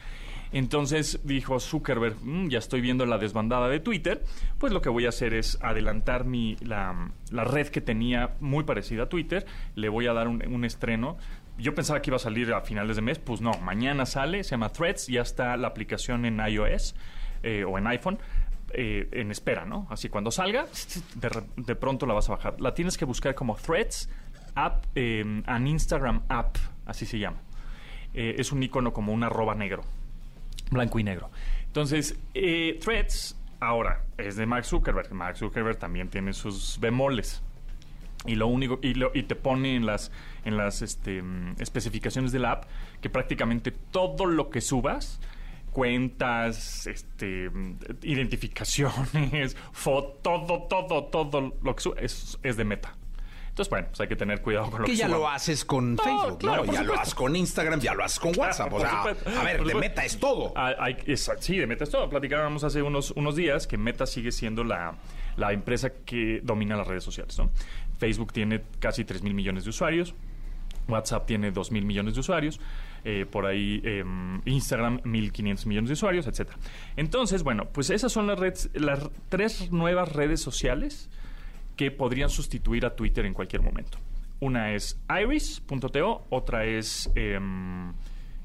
[0.53, 4.23] Entonces dijo Zuckerberg, "Mm, ya estoy viendo la desbandada de Twitter,
[4.59, 8.65] pues lo que voy a hacer es adelantar mi, la, la red que tenía muy
[8.65, 11.17] parecida a Twitter, le voy a dar un, estreno.
[11.57, 14.51] Yo pensaba que iba a salir a finales de mes, pues no, mañana sale, se
[14.51, 16.95] llama Threads, ya está la aplicación en iOS
[17.43, 18.19] eh, o en iPhone.
[18.73, 19.89] eh, en espera, ¿no?
[19.91, 20.65] Así cuando salga,
[21.57, 22.61] de pronto la vas a bajar.
[22.61, 24.09] La tienes que buscar como Threads
[24.55, 27.39] App, eh, an Instagram App, así se llama.
[28.15, 29.83] Eh, es un icono como un arroba negro
[30.71, 31.31] blanco y negro.
[31.67, 35.13] Entonces, eh, Threads ahora es de Mark Zuckerberg.
[35.13, 37.43] Mark Zuckerberg también tiene sus bemoles.
[38.27, 40.13] Y lo único, y, lo- y te pone en las,
[40.45, 42.65] en las este, mm, especificaciones de la app
[43.01, 45.21] que prácticamente todo lo que subas,
[45.73, 52.97] cuentas, este, mm, identificaciones, fotos, todo, todo, todo lo que es, es de meta.
[53.61, 55.95] Entonces, bueno, pues hay que tener cuidado con lo Que que ya lo haces con
[55.97, 58.73] No, Facebook, claro, Ya lo haces con Instagram, ya lo haces con WhatsApp.
[58.73, 60.55] O sea, a ver, de meta es todo.
[60.57, 60.97] Ah, hay-
[61.41, 62.09] sí, de Meta es todo.
[62.09, 64.95] Platicábamos hace unos, unos días que Meta sigue siendo la,
[65.37, 67.37] la empresa que domina las redes sociales.
[67.39, 67.51] ¿no?
[67.99, 70.15] Facebook tiene casi 3 mil millones de usuarios.
[70.89, 72.59] WhatsApp tiene 2 mil millones de usuarios.
[73.05, 76.59] eh, por ahí em, Instagram 1.500 millones de usuarios, etcétera.
[76.97, 81.09] Entonces, bueno, pues esas son las, redes, las tres nuevas redes sociales
[81.81, 83.97] que podrían sustituir a Twitter en cualquier momento.
[84.41, 87.89] Una es iris.to, otra es em,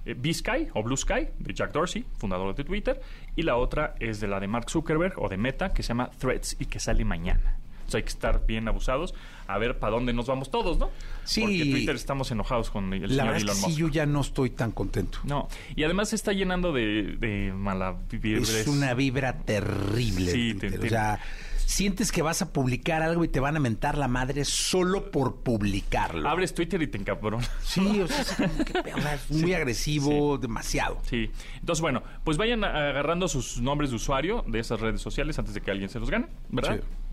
[0.05, 3.01] eh, B-Sky o Blue Sky de Jack Dorsey, fundador de Twitter,
[3.35, 6.09] y la otra es de la de Mark Zuckerberg o de Meta, que se llama
[6.17, 7.57] Threads y que sale mañana.
[7.79, 9.13] Entonces hay que estar bien abusados
[9.47, 10.89] a ver para dónde nos vamos todos, ¿no?
[11.25, 11.41] Sí.
[11.41, 13.77] Porque Twitter estamos enojados con el La señor verdad es que Elon sí, Musk.
[13.79, 15.19] yo ya no estoy tan contento.
[15.25, 18.41] No, y además se está llenando de, de mala vibra.
[18.41, 20.31] Es una vibra terrible.
[20.31, 21.19] Sí, te- O te- sea,
[21.65, 25.37] sientes que vas a publicar algo y te van a mentar la madre solo por
[25.41, 26.27] publicarlo.
[26.27, 27.49] Abres Twitter y te encabronas.
[27.63, 30.99] Sí, o sea, es, como que, es muy agresivo, demasiado.
[31.09, 31.29] Sí.
[31.59, 35.61] Entonces, bueno, pues vayan agarrando sus nombres de usuario de esas redes sociales antes de
[35.61, 36.77] que alguien se los gane, ¿verdad?
[36.77, 37.05] Sí.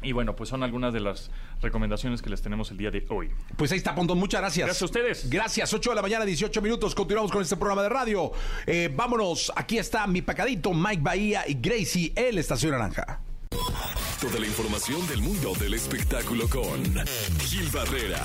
[0.00, 3.30] Y bueno, pues son algunas de las recomendaciones que les tenemos el día de hoy.
[3.56, 4.18] Pues ahí está, Pontón.
[4.18, 4.66] Muchas gracias.
[4.66, 5.28] Gracias a ustedes.
[5.28, 5.72] Gracias.
[5.72, 6.94] 8 de la mañana, 18 minutos.
[6.94, 8.30] Continuamos con este programa de radio.
[8.66, 9.52] Eh, vámonos.
[9.56, 13.27] Aquí está mi pecadito, Mike Bahía y Gracie, el Estación Naranja.
[14.20, 16.82] Toda la información del mundo del espectáculo con
[17.40, 18.18] Gil Barrera,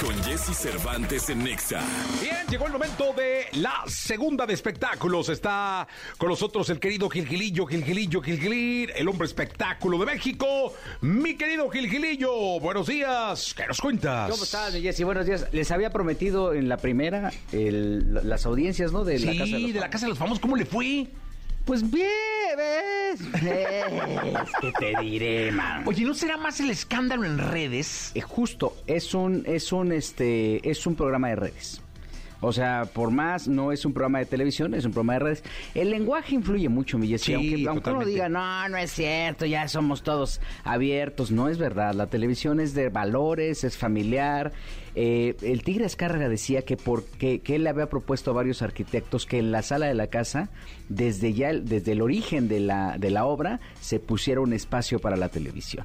[0.00, 1.80] con Jesse Cervantes en Nexa.
[2.20, 5.28] Bien, llegó el momento de la segunda de espectáculos.
[5.28, 10.72] Está con nosotros el querido Gilgilillo, Gilgilillo, Gilgilir, el hombre espectáculo de México.
[11.00, 13.52] Mi querido Gilgilillo, buenos días.
[13.56, 14.30] ¿Qué nos cuentas?
[14.30, 15.02] ¿Cómo estás, mi Jessy?
[15.04, 15.46] Buenos días.
[15.52, 19.04] Les había prometido en la primera el- las audiencias, ¿no?
[19.04, 21.08] De Sí, la Casa de los de la Casa de los Famosos, ¿cómo le fue?
[21.70, 22.08] Pues bien,
[22.56, 23.44] ¿ves?
[23.44, 24.50] ¿Ves?
[24.60, 25.84] ¿Qué te diré, man?
[25.86, 28.10] Oye, ¿no será más el escándalo en redes?
[28.16, 31.80] Eh, justo, es un, es un, este, es un programa de redes.
[32.40, 35.44] O sea, por más, no es un programa de televisión, es un programa de redes.
[35.74, 37.36] El lenguaje influye mucho, mi Jessy.
[37.36, 41.30] Sí, aunque, aunque uno diga, no, no es cierto, ya somos todos abiertos.
[41.30, 41.94] No es verdad.
[41.94, 44.52] La televisión es de valores, es familiar.
[44.94, 49.24] Eh, el Tigre Escárraga decía que porque que él le había propuesto a varios arquitectos
[49.26, 50.50] que en la sala de la casa,
[50.88, 54.98] desde ya, el- desde el origen de la, de la obra, se pusiera un espacio
[54.98, 55.84] para la televisión.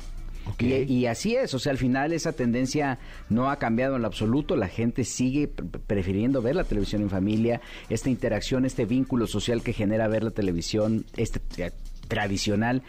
[0.88, 4.08] Y, y así es, o sea, al final esa tendencia no ha cambiado en lo
[4.08, 9.26] absoluto, la gente sigue pre- prefiriendo ver la televisión en familia, esta interacción, este vínculo
[9.26, 11.72] social que genera ver la televisión, este eh,
[12.08, 12.84] tradicional.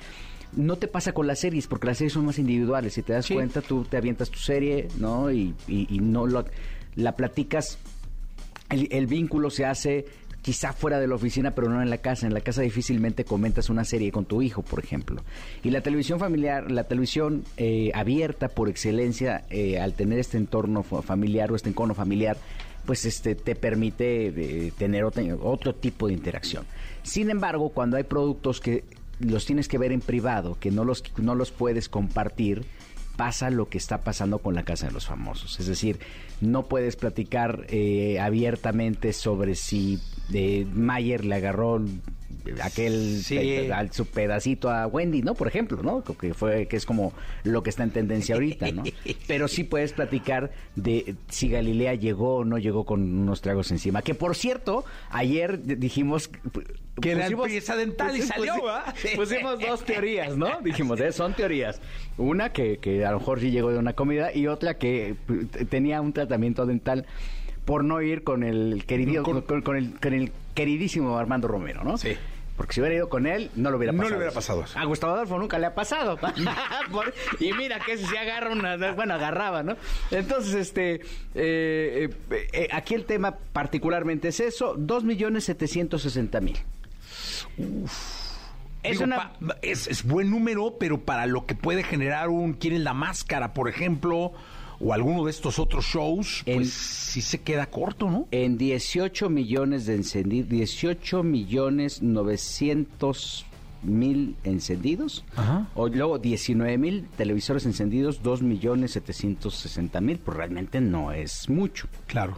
[0.54, 2.94] No te pasa con las series, porque las series son más individuales.
[2.94, 3.34] Si te das Sí.
[3.34, 5.30] cuenta, tú te avientas tu serie, ¿no?
[5.30, 6.44] Y, y- y no lo,
[6.94, 7.78] la platicas
[8.70, 10.06] el, el vínculo se hace
[10.42, 12.26] quizá fuera de la oficina, pero no en la casa.
[12.26, 15.22] En la casa difícilmente comentas una serie con tu hijo, por ejemplo.
[15.64, 20.82] Y la televisión familiar, la televisión eh, abierta por excelencia, eh, al tener este entorno
[20.84, 22.36] fa- familiar o este encono familiar,
[22.86, 26.64] pues este te permite eh, tener otro, otro tipo de interacción.
[27.02, 28.84] Sin embargo, cuando hay productos que
[29.20, 32.66] los tienes que ver en privado, que no los, no los puedes compartir,
[33.16, 35.58] pasa lo que está pasando con la Casa de los Famosos.
[35.58, 35.98] Es decir,
[36.40, 39.98] no puedes platicar eh, abiertamente sobre si
[40.32, 41.82] eh, Mayer le agarró
[42.62, 43.36] aquel Sí.
[43.36, 45.34] pe- al- su pedacito a Wendy, ¿no?
[45.34, 46.04] Por ejemplo, ¿no?
[46.04, 47.12] Que fue que es como
[47.42, 48.84] lo que está en tendencia ahorita, ¿no?
[49.26, 54.02] Pero sí puedes platicar de si Galilea llegó o no llegó con unos tragos encima.
[54.02, 56.30] Que por cierto, ayer dijimos
[57.00, 58.94] Que era pusimos- pieza dental y salió, ¿verdad?
[59.16, 60.60] Pusimos dos teorías, ¿no?
[60.64, 61.80] Dijimos, eh, son teorías.
[62.16, 65.16] Una que, que a lo mejor sí llegó de una comida y otra que
[65.68, 67.06] tenía un tratamiento dental
[67.66, 71.84] por no ir con el querido, Con- con, con el, con el queridísimo Armando Romero,
[71.84, 71.98] ¿no?
[71.98, 72.16] Sí.
[72.56, 74.10] Porque si hubiera ido con él, no lo hubiera No pasado.
[74.12, 74.78] le hubiera pasado eso.
[74.78, 76.18] A Gustavo Adolfo nunca le ha pasado.
[77.38, 78.78] Y mira que si se agarra una...
[78.94, 79.76] Bueno, agarraba, ¿no?
[80.10, 80.94] Entonces, este...
[80.94, 84.74] eh, eh, eh, aquí el tema particularmente es eso.
[84.78, 86.56] 2.760.000.
[88.82, 89.32] Es Digo, una...
[89.32, 92.94] pa- es, es buen número, pero para lo que puede generar un ¿Quién es la
[92.94, 94.32] máscara, por ejemplo?
[94.80, 98.26] O alguno de estos otros shows, En- pues sí se queda corto, ¿no?
[98.30, 103.46] en 18 millones de encendidos, 18 millones 900
[103.82, 105.68] mil encendidos, Ajá.
[105.74, 111.86] o luego 19 mil televisores encendidos, 2 millones 760 mil, pues realmente no es mucho.
[112.06, 112.36] Claro.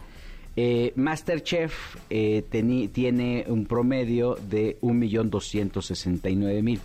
[0.61, 2.43] Eh, Masterchef eh,
[2.91, 6.79] tiene un promedio de 1.269.000.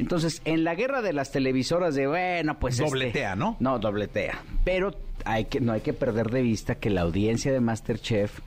[0.00, 2.74] Entonces, en la guerra de las televisoras de, bueno, pues...
[2.74, 3.56] este- Dobletea, ¿no?
[3.60, 4.42] No, dobletea.
[4.64, 8.40] Pero hay que, no hay que perder de vista que la audiencia de Masterchef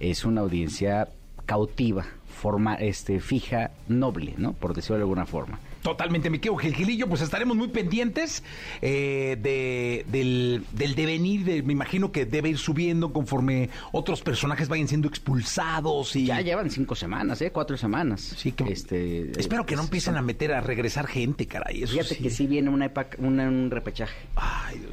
[0.00, 1.08] es una audiencia
[1.44, 4.54] cautiva, forma, este, fija, noble, ¿no?
[4.54, 5.58] Por decirlo de alguna forma.
[5.82, 8.42] Totalmente, mi querido Gilgilillo, pues estaremos muy pendientes
[8.82, 14.68] eh, de, del, del devenir, de- me imagino que debe ir subiendo conforme otros personajes
[14.68, 16.26] vayan siendo expulsados y...
[16.26, 17.50] Ya llevan cinco semanas, ¿eh?
[17.50, 18.20] Cuatro semanas.
[18.36, 21.82] Sí, que- Este, Espero que no empiecen a meter, a regresar gente, caray.
[21.84, 22.22] Eso Fíjate sí.
[22.22, 24.14] que sí viene una epa- una- un repechaje.
[24.36, 24.90] Ay, Dios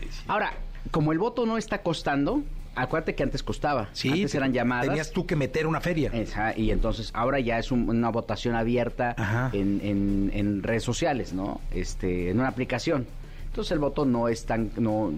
[0.00, 0.22] ay, sí.
[0.28, 0.52] Ahora,
[0.92, 2.42] como el voto no está costando,
[2.74, 3.88] acuérdate que antes costaba.
[3.92, 4.86] Sí, antes te- eran llamadas.
[4.86, 6.10] Tenías tú que meter una feria.
[6.12, 9.14] Esa, y entonces ahora ya es un- una votación abierta
[9.52, 11.60] en, en- en redes sociales, ¿no?
[11.72, 13.06] Este, en una aplicación.
[13.46, 15.12] Entonces el voto no es tan, no,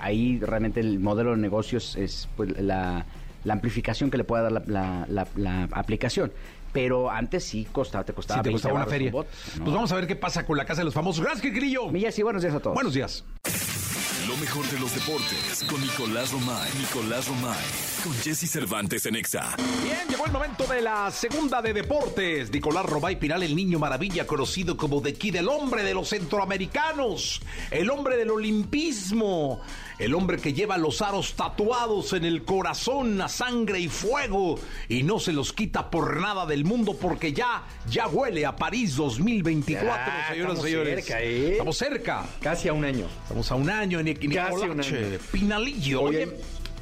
[0.00, 3.06] ahí realmente el modelo de negocios es pues, la,
[3.44, 6.32] la amplificación que le pueda dar la, la- la- la aplicación.
[6.72, 9.10] Pero antes sí costaba, te costaba, Sí, te 20 costaba una feria.
[9.14, 9.16] un
[9.58, 9.64] ¿no?
[9.64, 11.22] Pues vamos a ver qué pasa con la Casa de los Famosos.
[11.24, 11.88] Gracias, Gilgilillo.
[11.90, 12.74] Millas y buenos días a todos.
[12.74, 13.24] Buenos días.
[14.26, 16.68] Lo mejor de los deportes con Nicolás Romay.
[16.78, 17.64] Nicolás Romay.
[18.02, 19.54] Con Jesse Cervantes en Exa.
[19.84, 22.50] Bien, llegó el momento de la segunda de deportes.
[22.50, 27.40] Nicolás Robay Piral, el niño maravilla, conocido como de Kid, el hombre de los centroamericanos,
[27.70, 29.60] el hombre del olimpismo,
[29.98, 35.02] el hombre que lleva los aros tatuados en el corazón a sangre y fuego y
[35.02, 39.86] no se los quita por nada del mundo porque ya, ya huele a París 2024,
[39.96, 41.04] Ya, señoras y señores.
[41.04, 41.52] cerca, ¿eh?
[41.52, 42.26] Estamos cerca.
[42.40, 43.06] Casi a un año.
[43.22, 45.18] Estamos a un año en año.
[45.32, 46.02] Pinalillo.
[46.02, 46.36] Oye, Oye,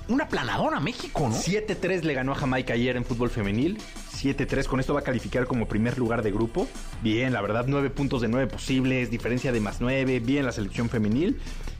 [0.08, 1.34] una planadora México, ¿no?
[1.34, 3.78] 7-3 le ganó a Jamaica ayer en fútbol femenil.
[4.20, 6.68] 7-3, con esto va a calificar como primer lugar de grupo.
[7.02, 10.88] Bien, la verdad, 9 puntos de 9 posibles, diferencia de más 9, bien la selección
[10.88, 11.38] femenil.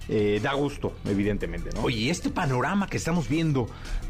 [0.09, 1.83] Eh, da gusto, evidentemente, ¿no?
[1.83, 3.69] Oye, este panorama que estamos viendo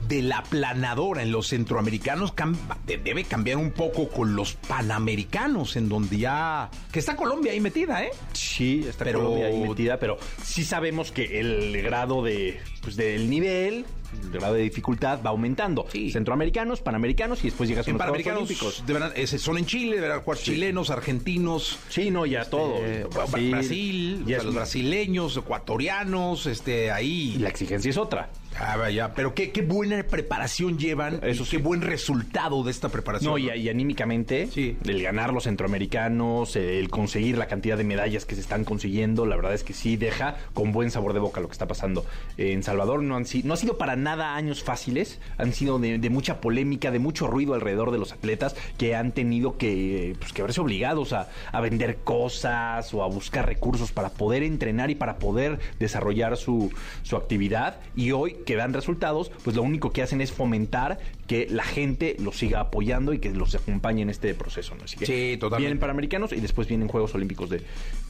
[0.08, 5.88] de la planadora en los centroamericanos cam- debe cambiar un poco con los panamericanos, en
[5.88, 6.68] donde ya...
[6.92, 8.10] que está Colombia ahí metida, ¿eh?
[8.32, 13.30] Sí, está Pero- Colombia ahí metida, pero sí sabemos que el grado de, pues, del
[13.30, 13.84] nivel,
[14.22, 15.86] el grado de dificultad va aumentando.
[15.90, 16.10] Sí.
[16.10, 18.84] Centroamericanos, panamericanos y después llegas a los panamericanos Olímpicos.
[18.86, 21.78] deberán- ese, son en Chile, deberán jugar chilenos, argentinos...
[21.88, 22.76] Sí, no, ya todo.
[22.78, 27.36] eh, Brasil, Brasil, o ya sea, es- los brasileños, ecuatorianos, este, ahí...
[27.38, 28.30] la exigencia es otra.
[28.58, 31.52] Ah, vaya, pero qué, qué buena preparación llevan, Eso sí.
[31.56, 33.32] qué buen resultado de esta preparación.
[33.32, 34.76] No, y, y anímicamente, Sí.
[34.84, 39.36] el ganar los centroamericanos, el conseguir la cantidad de medallas que se están consiguiendo, la
[39.36, 42.06] verdad es que sí deja con buen sabor de boca lo que está pasando.
[42.36, 46.10] En Salvador no, han, no ha sido para nada años fáciles, han sido de, de
[46.10, 50.42] mucha polémica, de mucho ruido alrededor de los atletas que han tenido que, pues, que
[50.42, 55.18] verse obligados a, a vender cosas o a buscar recursos para poder entrenar y para
[55.18, 57.76] poder desarrollar su, su actividad.
[57.96, 62.16] Y hoy que dan resultados, pues lo único que hacen es fomentar que la gente
[62.18, 64.74] los siga apoyando y que los acompañe en este proceso.
[64.74, 64.84] ¿no?
[64.84, 65.62] Así que Sí, totalmente.
[65.66, 67.62] Vienen Panamericanos y después vienen Juegos Olímpicos de,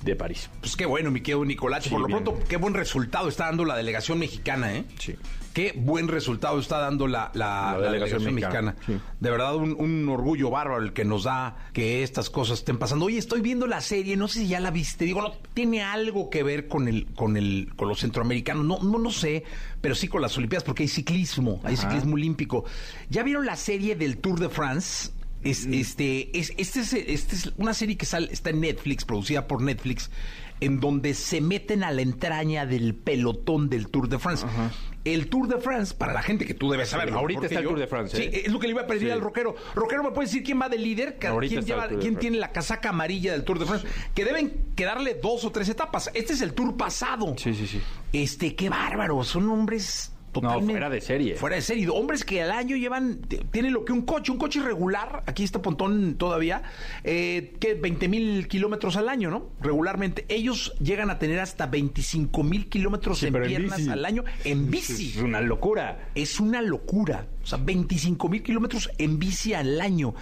[0.02, 0.50] de París.
[0.60, 1.84] Pues qué bueno, mi querido Nicolache.
[1.88, 2.22] Sí, Por lo bien.
[2.24, 4.84] pronto, qué buen resultado está dando la delegación mexicana, ¿eh?
[4.98, 5.14] Sí.
[5.54, 8.98] Qué buen resultado está dando la, la- La la delegación mexicana, mexicana.
[9.00, 9.10] sí.
[9.20, 13.06] De verdad, un, un orgullo bárbaro el que nos da que estas cosas estén pasando.
[13.06, 15.04] Oye, estoy viendo la serie, no sé si ya la viste.
[15.04, 18.64] Digo, no, tiene algo que ver con el, con el, con los centroamericanos.
[18.66, 19.44] No, no, no sé,
[19.80, 22.64] pero sí con las Olimpiadas, porque hay ciclismo, hay ciclismo olímpico.
[23.08, 25.10] ¿Ya vieron la serie del Tour de France?
[25.44, 29.46] Es, este, es, este, es, este es una serie que sale, está en Netflix, producida
[29.46, 30.10] por Netflix,
[30.64, 34.46] en donde se meten a la entraña del pelotón del Tour de France.
[35.04, 37.10] El Tour de France, para la gente que tú debes saber.
[37.10, 38.42] Sí, ahorita está el Tour de France, Sí, ¿eh?
[38.46, 39.10] es lo que le iba a pedir Sí.
[39.10, 39.54] al rockero.
[39.74, 41.18] Rockero, ¿me puede decir quién va de líder?
[41.28, 43.86] Ahorita ¿Quién, lleva- tiene la casaca amarilla del Tour de France?
[44.14, 46.10] Que deben quedarle dos o tres etapas.
[46.14, 47.34] Este es el Tour pasado.
[47.36, 47.82] Sí, sí, sí.
[48.14, 49.22] Este, qué bárbaro.
[49.24, 50.72] Son hombres totalmente...
[50.72, 51.34] fuera de serie.
[51.36, 51.88] Fuera de serie.
[51.88, 53.20] Hombres que al año llevan...
[53.50, 55.22] Tienen lo que un coche, un coche irregular.
[55.26, 56.62] Aquí está Pontón todavía.
[57.04, 59.48] Eh, que 20 mil kilómetros al año, ¿no?
[59.60, 60.26] Regularmente.
[60.28, 65.10] Ellos llegan a tener hasta 25 mil kilómetros Sí, en piernas al año en bici.
[65.10, 66.08] Es una locura.
[66.14, 67.26] Es una locura.
[67.42, 70.14] O sea, 25 mil kilómetros en bici al año.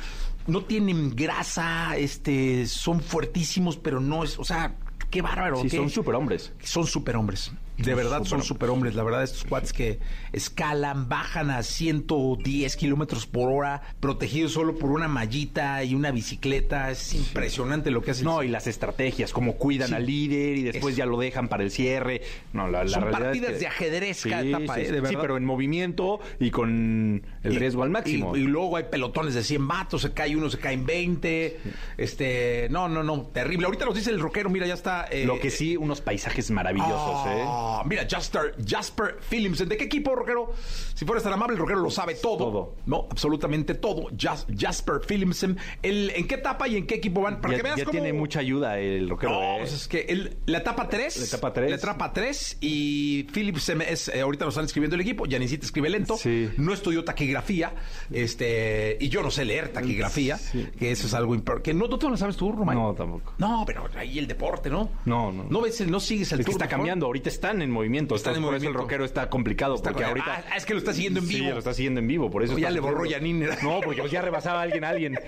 [0.46, 4.74] No tienen grasa, este, son fuertísimos, pero no es, o sea,
[5.10, 5.58] qué bárbaro.
[5.62, 6.52] Sí, qué- son superhombres.
[6.62, 7.52] Son superhombres.
[7.84, 8.94] De verdad son superhombres.
[8.94, 9.98] La verdad, estos cuates que
[10.32, 16.90] escalan, bajan a 110 kilómetros por hora, protegidos solo por una mallita y una bicicleta.
[16.90, 18.24] Es impresionante lo que hacen.
[18.24, 19.94] No, y las estrategias, cómo cuidan Sí.
[19.94, 22.22] al líder y después Es- ya lo dejan para el cierre.
[22.52, 24.80] No, la, la Son realidad es partidas que- de ajedrez cada etapa, ¿eh?
[24.80, 25.10] De sí, verdad.
[25.10, 28.36] sí, pero en movimiento y con el Y- riesgo al máximo.
[28.36, 31.58] Y, y luego hay pelotones de 100 vatos, se cae uno, se caen 20.
[31.98, 33.66] Este, no, no, no, terrible.
[33.66, 35.06] Ahorita nos dice el rockero, mira, ya está.
[35.10, 37.44] eh, Lo que sí, unos paisajes maravillosos, ¿eh?
[37.80, 39.66] Ah, Mira, Jasper, Jasper Phillips.
[39.68, 40.52] ¿De qué equipo, rockero?
[40.94, 42.38] Si fueras tan amable, el rockero lo sabe todo.
[42.38, 42.74] Todo.
[42.86, 44.08] No, absolutamente todo.
[44.16, 45.46] Jas- Jasper Phillips.
[45.82, 47.40] El, ¿En qué etapa y en qué equipo van?
[47.40, 47.92] Para ya que veas ya cómo...
[47.92, 49.32] tiene mucha ayuda el rockero.
[49.32, 49.62] No, ¿eh?
[49.62, 51.18] es que el- la etapa 3.
[51.18, 51.70] La etapa tres.
[51.70, 52.58] La etapa 3.
[52.60, 55.26] Y Phillips se me- es, eh, ahorita lo están escribiendo el equipo.
[55.26, 56.16] Yanisita escribe lento.
[56.16, 56.50] Sí.
[56.58, 57.72] No estudió taquigrafía.
[58.10, 60.36] Este, y yo no sé leer taquigrafía.
[60.38, 60.68] Sí.
[60.78, 61.70] Que eso es algo importante.
[61.70, 62.76] Que no, ¿tú te lo sabes tú, Román?
[62.76, 63.34] No, tampoco.
[63.38, 64.88] No, pero ahí el deporte, ¿no?
[65.04, 65.44] No, no.
[65.48, 68.14] No ves, no sigues el Es que está cambiando, ahorita están en movimiento.
[68.14, 68.80] Están en por eso el movimiento.
[68.82, 69.74] rockero está complicado.
[69.76, 70.44] Está porque ahorita.
[70.50, 71.53] Ah, es que lo está siguiendo en Sí, vivo.
[71.53, 72.55] lo está siguiendo en vivo, por eso.
[72.55, 73.09] O ya le borró.
[73.09, 73.48] Janine.
[73.62, 75.18] No, porque pues ya rebasaba a alguien a alguien.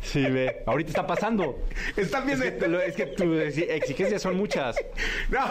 [0.00, 0.62] Sí, ve.
[0.66, 1.58] Ahorita está pasando.
[1.96, 2.78] Están Es viendo.
[2.78, 4.76] que, es que tus exi- exigencias son muchas.
[5.30, 5.46] No.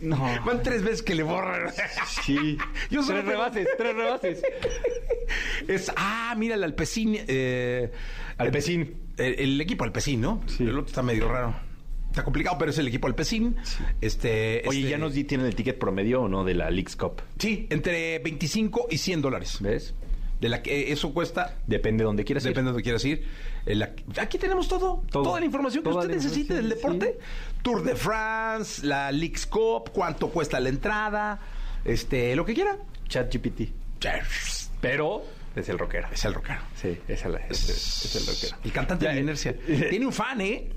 [0.00, 0.44] No.
[0.44, 1.70] Van tres veces que le borran.
[2.24, 2.58] Sí.
[2.90, 4.42] Yo tres tengo- rebases, tres rebases.
[5.68, 7.16] Es, ah, mira, el Alpecín.
[7.26, 7.90] Eh,
[8.36, 8.94] Alpecin.
[9.16, 10.42] El, el equipo Alpecín, ¿no?
[10.46, 10.64] Sí.
[10.64, 11.54] El otro está medio raro.
[12.14, 13.56] Está complicado, pero es el equipo Alpecín.
[14.00, 16.94] Este, Oye, este- ¿ya nos di- tienen el ticket promedio o no de la Leagues
[16.94, 17.20] Cup?
[17.40, 19.58] Sí, entre 25 y 100 dólares.
[19.60, 19.94] ¿Ves?
[20.40, 21.56] De la que eso cuesta.
[21.66, 22.50] Depende de donde quieras ir.
[22.50, 23.24] Depende de donde quieras ir.
[23.66, 23.90] Eh, la-
[24.20, 25.24] aquí tenemos todo, Todo.
[25.24, 27.18] Toda la información que usted necesite del deporte.
[27.62, 31.40] Tour de France, la Leagues Cup, cuánto cuesta la entrada,
[31.84, 32.76] este, lo que quiera.
[33.08, 33.62] ChatGPT.
[34.80, 35.24] Pero
[35.56, 36.06] es el rockero.
[36.12, 36.60] Es el rockero.
[36.80, 37.68] Sí, es el, es,
[38.04, 38.56] es el rockero.
[38.64, 39.50] El cantante Ya, de la eh, inercia.
[39.66, 40.68] eh, Tiene un fan, ¿eh?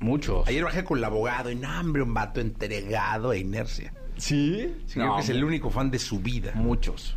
[0.00, 0.46] Muchos.
[0.46, 3.92] Ayer bajé con el abogado y no, hombre, un vato entregado a inercia.
[4.16, 4.74] ¿Sí?
[4.86, 6.52] Sí, creo que es el único fan de su vida.
[6.54, 7.16] Muchos.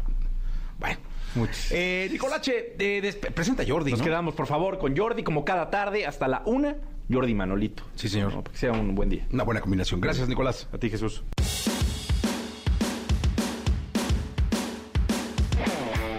[0.80, 0.98] Bueno.
[1.36, 1.68] Muchos.
[1.72, 4.06] Eh, Nicolache, eh, presenta a Jordi, Nos ¿no?
[4.06, 6.76] quedamos, por favor, con Jordi, como cada tarde, hasta la una.
[7.12, 7.84] Jordi Manolito.
[7.96, 8.34] Sí, señor.
[8.34, 9.28] No, que sea un buen día.
[9.32, 10.00] Una buena combinación.
[10.02, 10.68] Gracias, Nicolás.
[10.74, 11.24] A ti, Jesús.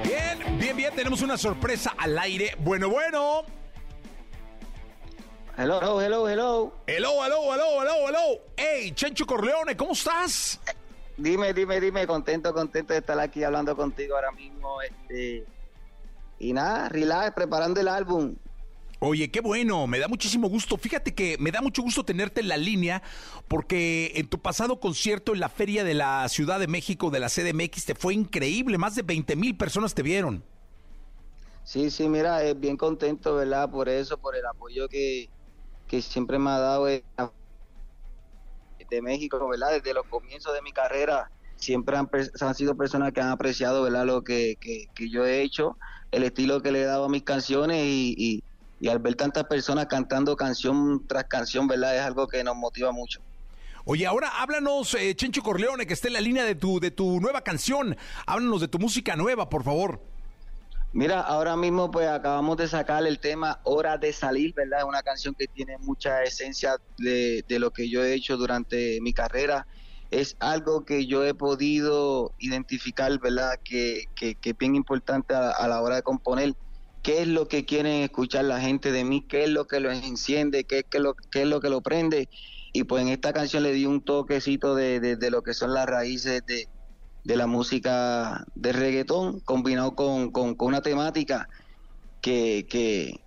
[0.05, 0.93] Bien, bien, bien.
[0.95, 2.57] Tenemos una sorpresa al aire.
[2.61, 3.43] Bueno, bueno.
[5.57, 6.73] Hello, hello, hello.
[6.87, 8.41] Hello, hello, hello, hello, hello.
[8.57, 10.61] Hey, Chencho Corleone, ¿cómo estás?
[11.17, 14.81] Dime, dime, dime, contento, contento de estar aquí hablando contigo ahora mismo.
[14.81, 15.45] Este,
[16.39, 18.37] y nada, relax, preparando el álbum.
[19.01, 20.77] Oye, qué bueno, me da muchísimo gusto.
[20.77, 23.03] Fíjate que me da mucho gusto tenerte en la línea
[23.49, 27.29] porque en tu pasado concierto en la Feria de la Ciudad de México de la
[27.29, 28.79] CDMX te fue increíble.
[28.79, 30.45] Más de 20 mil personas te vieron.
[31.65, 33.71] Sí, sí, mira, eh, bien contento, ¿verdad?
[33.71, 35.29] Por eso, por el apoyo que,
[35.91, 37.03] que siempre me ha dado de
[39.03, 39.73] México, ¿verdad?
[39.73, 42.09] Desde los comienzos de mi carrera, siempre han,
[42.41, 44.05] han sido personas que han apreciado, ¿verdad?
[44.05, 45.77] Lo que, que, que yo he hecho,
[46.13, 48.45] el estilo que le he dado a mis canciones y, y,
[48.81, 51.97] y al ver tantas personas cantando canción tras canción, ¿verdad?
[51.97, 53.21] Es algo que nos motiva mucho.
[53.85, 57.21] Oye, ahora háblanos, eh, Chencho Corleone, que está en la línea de tu, de tu
[57.21, 57.97] nueva canción.
[58.27, 60.01] Háblanos de tu música nueva, por favor.
[60.93, 64.81] Mira, ahora mismo pues acabamos de sacar el tema Hora de Salir, ¿verdad?
[64.81, 69.01] Es una canción que tiene mucha esencia de, de lo que yo he hecho durante
[69.01, 69.69] mi carrera.
[70.11, 73.53] Es algo que yo he podido identificar, ¿verdad?
[73.63, 76.55] Que, que, que es bien importante a, la hora de componer.
[77.03, 79.25] ¿Qué es lo que quieren escuchar la gente de mí?
[79.29, 80.65] ¿Qué es lo que los enciende?
[80.65, 82.29] ¿Qué, qué, lo, qué es lo que lo prende?
[82.73, 85.87] Y pues en esta canción le di un toquecito de, de lo que son las
[85.87, 86.69] raíces de,
[87.25, 91.49] de la música de reggaetón combinado con, con, con una temática
[92.21, 93.21] que, que,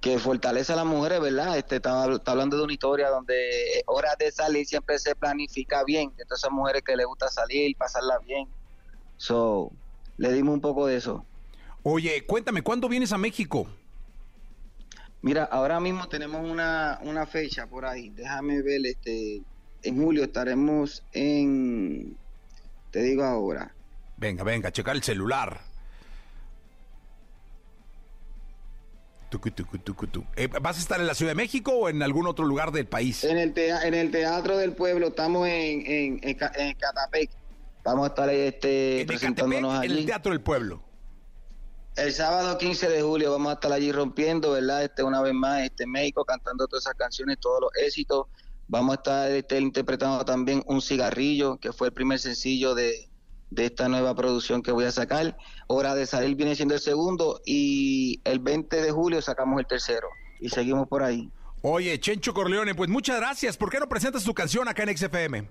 [0.00, 1.56] que fortalece a las mujeres, ¿verdad?
[1.56, 6.12] Este, está, está hablando de una historia donde horas de salir siempre se planifica bien,
[6.16, 8.46] de todas esas mujeres que les gusta salir, pasarla bien.
[9.16, 9.72] So,
[10.18, 11.24] le dimos un poco de eso.
[11.82, 13.66] Oye, cuéntame, ¿cuándo vienes a México?
[15.22, 18.10] Mira, ahora mismo tenemos una, una fecha por ahí.
[18.10, 19.40] Déjame ver, este,
[19.82, 22.16] en julio estaremos en,
[22.94, 23.74] te digo ahora,
[24.16, 25.60] Venga, venga, checa el celular.
[29.28, 30.24] Tucu, tucu, tucu, tu.
[30.36, 32.86] Eh, ¿Vas a estar en la Ciudad de México o en algún otro lugar del
[32.86, 33.24] país?
[33.24, 37.30] en el, tea- en el Teatro del Pueblo, estamos en, en, en, Ca- en Catapec.
[37.82, 40.00] Vamos a estar este, En presentándonos Ecatepec, en allí.
[40.02, 40.80] el Teatro del Pueblo.
[41.96, 44.84] El sábado 15 de julio vamos a estar allí rompiendo, ¿verdad?
[44.84, 48.26] Este una vez más, este en México, cantando todas esas canciones, todos los éxitos.
[48.68, 53.08] Vamos a estar este, interpretando también Un Cigarrillo, que fue el primer sencillo de,
[53.50, 55.36] de esta nueva producción que voy a sacar.
[55.66, 60.08] Hora de salir viene siendo el segundo y el 20 de julio sacamos el tercero.
[60.40, 61.30] Y seguimos por ahí.
[61.62, 63.56] Oye, Chencho Corleone, pues muchas gracias.
[63.56, 65.48] ¿Por qué no presentas tu canción acá en XFM?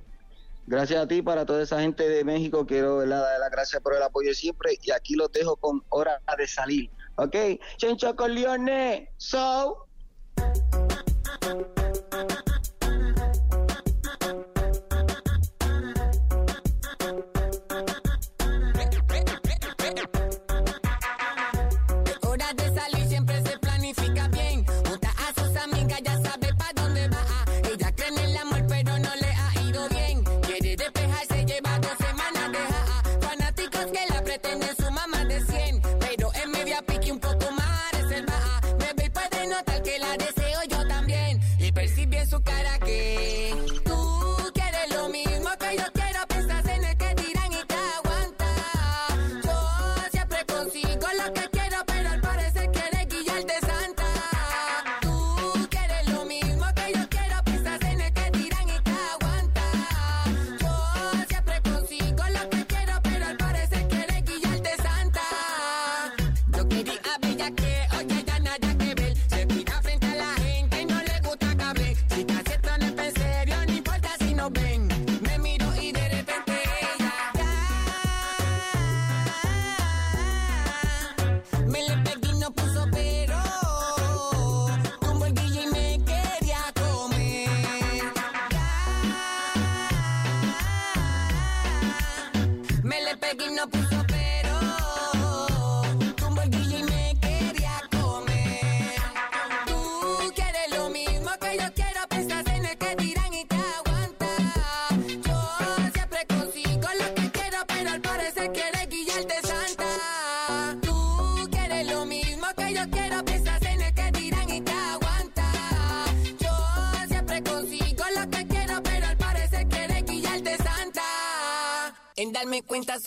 [0.65, 3.21] Gracias a ti, para toda esa gente de México, quiero ¿verdad?
[3.21, 6.89] dar las gracias por el apoyo siempre y aquí los dejo con hora de salir.
[7.15, 7.35] ¿Ok?
[7.77, 9.87] Chencho Corleone, so...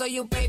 [0.07, 0.46] cuenta soy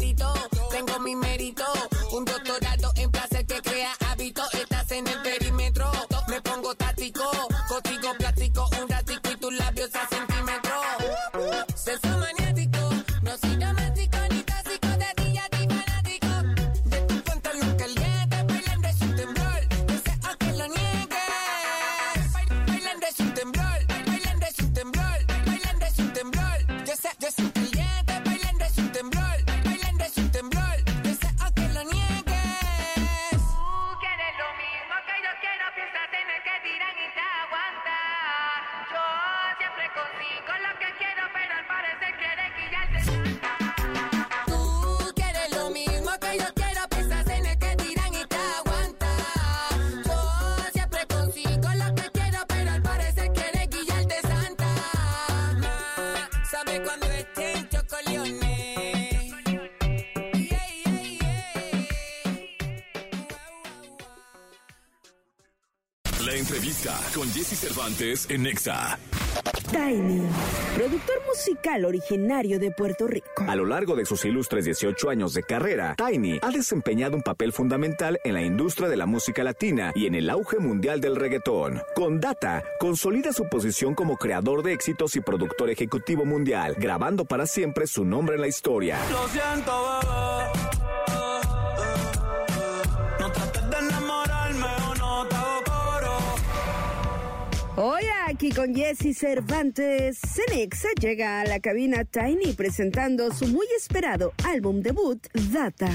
[66.37, 68.99] entrevista con Jesse Cervantes en Nexa.
[69.71, 70.21] Tiny,
[70.75, 73.43] productor musical originario de Puerto Rico.
[73.47, 77.51] A lo largo de sus ilustres 18 años de carrera, Tiny ha desempeñado un papel
[77.51, 81.81] fundamental en la industria de la música latina y en el auge mundial del reggaetón.
[81.95, 87.45] Con Data, consolida su posición como creador de éxitos y productor ejecutivo mundial, grabando para
[87.45, 88.99] siempre su nombre en la historia.
[89.11, 90.66] Lo siento, bebé.
[97.79, 104.33] Hoy aquí con Jesse Cervantes, Cenexa llega a la cabina Tiny presentando su muy esperado
[104.45, 105.87] álbum debut, Data.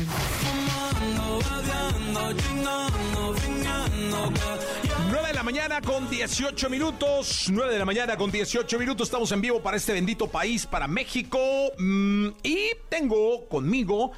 [5.11, 7.49] 9 de la mañana con 18 minutos.
[7.51, 9.09] 9 de la mañana con 18 minutos.
[9.09, 11.41] Estamos en vivo para este bendito país, para México.
[11.79, 14.13] Mm, y tengo conmigo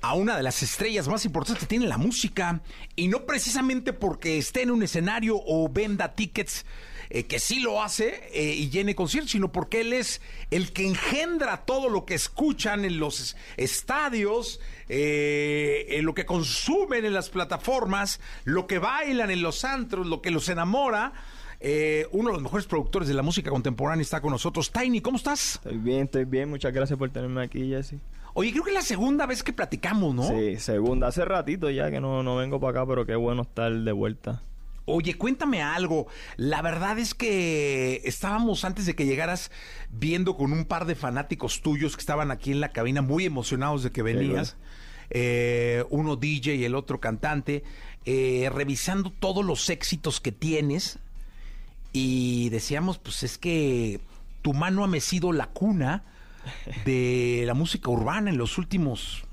[0.00, 2.62] a una de las estrellas más importantes que tiene la música.
[2.96, 6.64] Y no precisamente porque esté en un escenario o venda tickets.
[7.10, 10.86] Eh, que sí lo hace eh, y llene conciertos, sino porque él es el que
[10.86, 17.28] engendra todo lo que escuchan en los estadios, eh, en lo que consumen en las
[17.28, 21.12] plataformas, lo que bailan en los antros, lo que los enamora.
[21.62, 24.72] Eh, uno de los mejores productores de la música contemporánea está con nosotros.
[24.72, 25.56] Tiny, ¿cómo estás?
[25.56, 26.48] Estoy bien, estoy bien.
[26.48, 27.96] Muchas gracias por tenerme aquí, Jesse.
[28.32, 30.22] Oye, creo que es la segunda vez que platicamos, ¿no?
[30.22, 31.08] Sí, segunda.
[31.08, 34.42] Hace ratito ya que no, no vengo para acá, pero qué bueno estar de vuelta.
[34.90, 36.06] Oye, cuéntame algo.
[36.36, 39.50] La verdad es que estábamos antes de que llegaras
[39.90, 43.82] viendo con un par de fanáticos tuyos que estaban aquí en la cabina muy emocionados
[43.82, 44.56] de que venías.
[45.10, 47.64] Eh, uno DJ y el otro cantante,
[48.04, 50.98] eh, revisando todos los éxitos que tienes.
[51.92, 54.00] Y decíamos, pues es que
[54.42, 56.04] tu mano ha mecido la cuna
[56.84, 59.24] de la música urbana en los últimos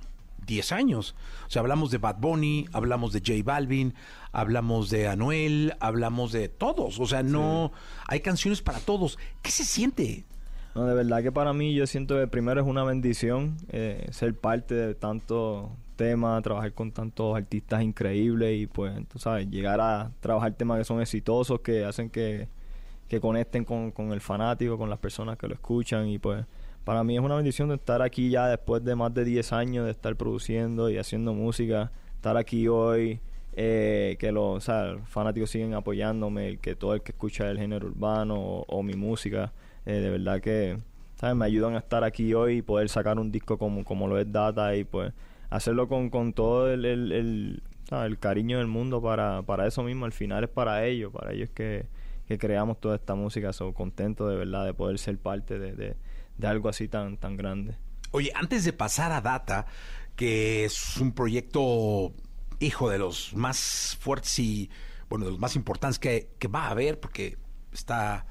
[0.48, 1.16] 10 años.
[1.46, 3.94] O sea, hablamos de Bad Bunny, hablamos de J Balvin,
[4.32, 7.00] hablamos de Anuel, hablamos de todos.
[7.00, 7.72] O sea, no
[8.08, 9.20] hay canciones para todos.
[9.44, 10.26] ¿Qué se siente?
[10.74, 14.36] No, de verdad que para mí yo siento que primero es una bendición eh, ser
[14.36, 20.12] parte de tantos temas, trabajar con tantos artistas increíbles y pues, tú sabes, llegar a
[20.20, 22.48] trabajar temas que son exitosos, que hacen que,
[23.10, 26.46] que conecten con, con el fanático, con las personas que lo escuchan y pues
[26.88, 29.84] para mí es una bendición de estar aquí ya después de más de 10 años
[29.84, 33.20] de estar produciendo y haciendo música, estar aquí hoy,
[33.58, 34.66] eh, que los
[35.08, 39.52] fanáticos siguen apoyándome, que todo el que escucha el género urbano o, mi música,
[39.86, 40.78] eh, de verdad que
[41.16, 41.36] ¿sabes?
[41.36, 44.32] me ayudan a estar aquí hoy y poder sacar un disco como, como lo es
[44.32, 45.12] Data y pues
[45.50, 47.62] hacerlo con, con todo el, el,
[47.92, 51.50] el, cariño del mundo para, para eso mismo, al final es para ellos, para ellos
[51.50, 51.86] que,
[52.40, 55.98] creamos toda esta música, soy contento de verdad de poder ser parte de,
[56.38, 57.76] de algo así tan, tan grande.
[58.12, 59.66] Oye, antes de pasar a Data,
[60.16, 62.14] que es un proyecto,
[62.60, 64.70] hijo de los más fuertes y,
[65.10, 67.38] bueno, de los más importantes que, que va a haber, porque
[67.72, 68.26] está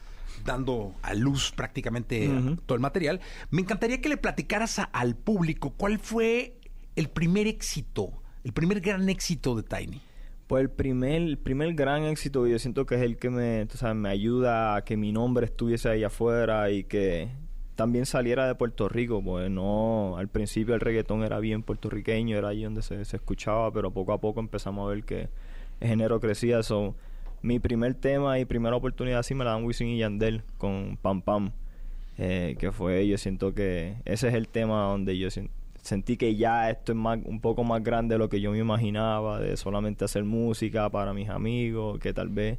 [0.44, 2.28] dando a luz prácticamente
[2.66, 6.58] todo el material, me encantaría que le platicaras a- al público cuál fue
[6.94, 10.00] el primer éxito, el primer gran éxito de Tiny.
[10.46, 13.76] Pues el primer, el primer gran éxito yo siento que es el que me, tú
[13.78, 17.28] sabes, me ayuda a que mi nombre estuviese ahí afuera y que
[17.76, 22.48] también saliera de Puerto Rico, pues no, al principio el reggaetón era bien puertorriqueño, era
[22.48, 25.28] ahí donde se, se escuchaba, pero poco a poco empezamos a ver que
[25.80, 26.62] el género crecía.
[26.62, 26.94] So,
[27.42, 31.20] mi primer tema y primera oportunidad así me la dan Wisin y Yandel con Pam
[31.20, 31.52] Pam,
[32.18, 35.28] eh, que fue, yo siento que ese es el tema donde yo
[35.82, 38.58] sentí que ya esto es más, un poco más grande de lo que yo me
[38.58, 42.58] imaginaba, de solamente hacer música para mis amigos, que tal vez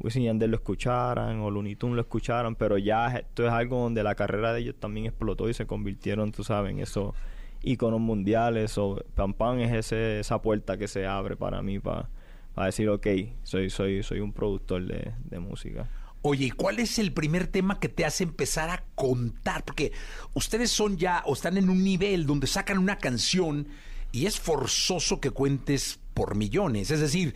[0.00, 4.14] Wisin lo escucharan o Looney Tunes lo escucharan, pero ya esto es algo donde la
[4.14, 7.14] carrera de ellos también explotó y se convirtieron, tú sabes, en esos
[7.62, 12.08] íconos mundiales o Pam Pam es esa puerta que se abre para mí para
[12.56, 13.06] decir, ok,
[13.42, 15.88] soy, soy, soy un productor de, de música.
[16.22, 19.64] Oye, ¿y cuál es el primer tema que te hace empezar a contar?
[19.64, 19.92] Porque
[20.34, 23.68] ustedes son ya o están en un nivel donde sacan una canción
[24.12, 26.90] y es forzoso que cuentes por millones.
[26.90, 27.34] Es decir,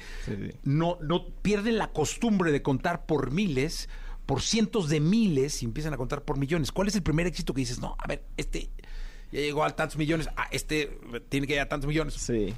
[0.62, 3.89] no, no pierden la costumbre de contar por miles,
[4.26, 6.70] por cientos de miles y empiezan a contar por millones.
[6.70, 8.68] ¿Cuál es el primer éxito que dices, no, a ver, este
[9.32, 10.99] ya llegó a tantos millones, ah, este
[11.30, 12.12] tiene que llegar a tantos millones?
[12.12, 12.53] Sí.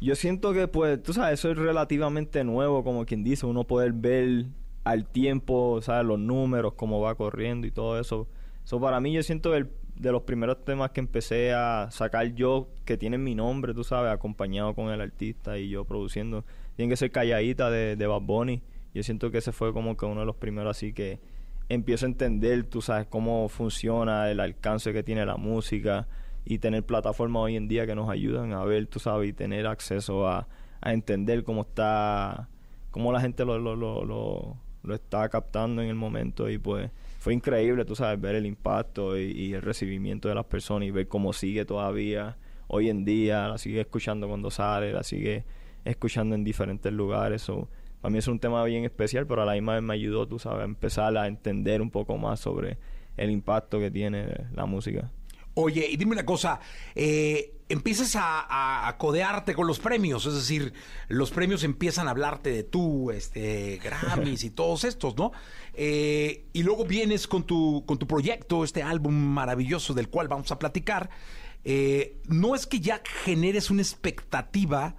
[0.00, 3.92] Yo siento que, pues, tú sabes, eso es relativamente nuevo, como quien dice, uno poder
[3.92, 4.46] ver
[4.82, 6.04] al tiempo, ¿sabes?
[6.04, 8.26] Los números, cómo va corriendo y todo eso.
[8.64, 9.70] Eso para mí yo siento el-
[10.00, 14.10] de los primeros temas que empecé a sacar yo, que tienen mi nombre, tú sabes,
[14.10, 16.44] acompañado con el artista y yo produciendo,
[16.76, 18.62] tienen que ser Calladita de, de Bad Bunny.
[18.94, 21.20] Yo siento que ese fue como que uno de los primeros así que
[21.68, 26.08] empiezo a entender, tú sabes, cómo funciona el alcance que tiene la música
[26.46, 29.66] y tener plataformas hoy en día que nos ayudan a ver, tú sabes, y tener
[29.66, 30.48] acceso a,
[30.80, 32.48] a entender cómo está,
[32.90, 36.90] cómo la gente lo, lo, lo, lo, lo está captando en el momento y pues
[37.20, 40.90] fue increíble, tú sabes, ver el impacto y, y el recibimiento de las personas y
[40.90, 45.44] ver cómo sigue todavía hoy en día, la sigue escuchando cuando sale, la sigue
[45.84, 47.42] escuchando en diferentes lugares.
[47.42, 47.68] So,
[48.00, 50.38] para mí es un tema bien especial, pero a la misma vez me ayudó, tú
[50.38, 52.78] sabes, a empezar a entender un poco más sobre
[53.16, 55.10] el impacto que tiene la música.
[55.54, 56.60] Oye, y dime una cosa,
[56.94, 60.72] eh, empiezas a, a- a codearte con los premios, es decir,
[61.08, 65.32] los premios empiezan a hablarte de tú, este, Grammys y todos estos, ¿no?
[65.74, 70.50] Eh, y luego vienes con tu, con tu proyecto, este álbum maravilloso del cual vamos
[70.52, 71.10] a platicar.
[71.64, 74.96] Eh, no es que ya generes una expectativa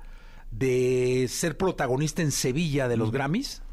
[0.52, 3.64] de ser protagonista en Sevilla de los Grammys.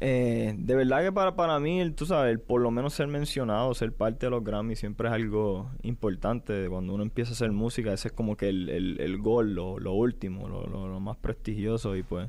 [0.00, 3.72] Eh, de verdad que para, para mí, el- tú sabes, por lo menos ser mencionado,
[3.74, 6.68] ser parte de los Grammys siempre es algo importante.
[6.68, 9.78] Cuando uno empieza a hacer música, ese es como que el, el, el gol, lo,
[9.78, 11.96] lo último, lo, lo- lo más prestigioso.
[11.96, 12.28] Y pues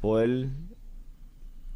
[0.00, 0.48] poder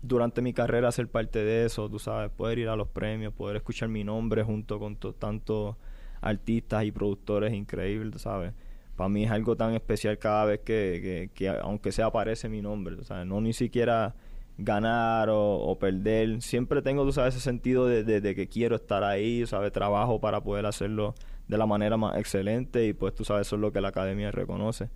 [0.03, 3.57] durante mi carrera ser parte de eso, tú sabes, poder ir a los premios, poder
[3.57, 5.77] escuchar mi nombre junto con to- tantos
[6.21, 8.53] artistas y productores increíbles, tú sabes.
[8.97, 12.61] Para mí es algo tan especial cada vez que, que, que aunque sea aparece mi
[12.63, 14.15] nombre, tú sabes, no ni siquiera
[14.59, 19.47] ganar o, perder, siempre tengo, tú sabes, ese sentido de que quiero estar ahí, tú
[19.49, 21.15] sabes, trabajo para poder hacerlo
[21.49, 24.31] de la manera más excelente y pues tú sabes, eso es lo que la academia
[24.31, 24.91] reconoce.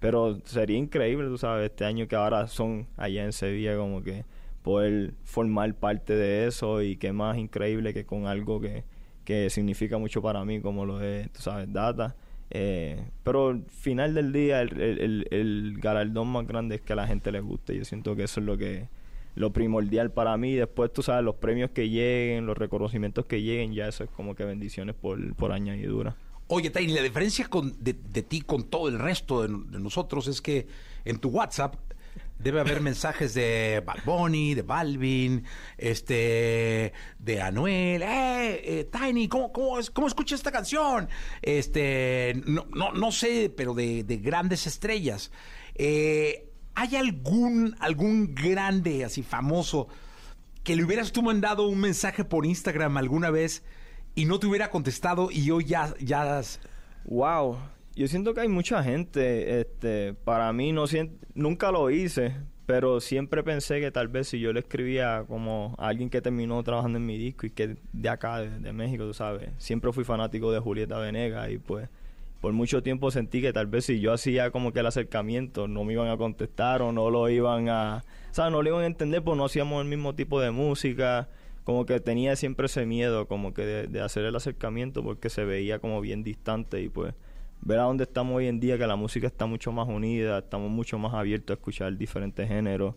[0.00, 4.24] Pero sería increíble, tú sabes, este año que ahora son allá en Sevilla, como que
[4.66, 8.82] poder formar parte de eso y qué más increíble que con algo que,
[9.24, 12.16] que significa mucho para mí, como lo es, tú sabes, Data.
[12.50, 16.96] Eh, pero al final del día, el, el, el- galardón más grande es que a
[16.96, 17.76] la gente le guste.
[17.76, 18.88] Yo siento que eso es lo que
[19.36, 20.54] lo primordial para mí.
[20.54, 24.34] Después, tú sabes, los premios que lleguen, los reconocimientos que lleguen, ya eso es como
[24.34, 26.16] que bendiciones por, por añadidura.
[26.48, 30.40] Oye, Tiny, la diferencia con, de, de ti con todo el resto de nosotros es
[30.40, 30.66] que
[31.04, 31.76] en tu WhatsApp
[32.38, 35.44] debe haber mensajes de Bad Bunny, de Balvin,
[35.78, 38.02] este, de Anuel.
[38.02, 41.08] ¡Eh, eh, Tiny, ¿cómo, cómo, cómo escuchas esta canción?
[41.42, 45.30] Este, no, no, no sé, pero de, de grandes estrellas.
[45.74, 49.88] Eh, ¿Hay algún, algún grande, así famoso,
[50.62, 53.62] que le hubieras tú mandado un mensaje por Instagram alguna vez
[54.14, 56.42] y no te hubiera contestado y hoy ya, ya
[57.04, 57.58] Wow,
[57.96, 60.84] yo siento que hay mucha gente, este, para mí no
[61.34, 62.34] nunca lo hice,
[62.66, 66.62] pero siempre pensé que tal vez si yo le escribía como a alguien que terminó
[66.62, 70.04] trabajando en mi disco y que de acá, de, de México, tú sabes, siempre fui
[70.04, 71.88] fanático de Julieta Venegas y pues
[72.42, 75.84] por mucho tiempo sentí que tal vez si yo hacía como que el acercamiento no
[75.84, 78.86] me iban a contestar o no lo iban a, o sea, no lo iban a
[78.86, 81.28] entender porque no hacíamos el mismo tipo de música,
[81.64, 85.46] como que tenía siempre ese miedo como que de, de hacer el acercamiento porque se
[85.46, 87.14] veía como bien distante y pues
[87.66, 90.70] ver a dónde estamos hoy en día que la música está mucho más unida, estamos
[90.70, 92.94] mucho más abiertos a escuchar diferentes géneros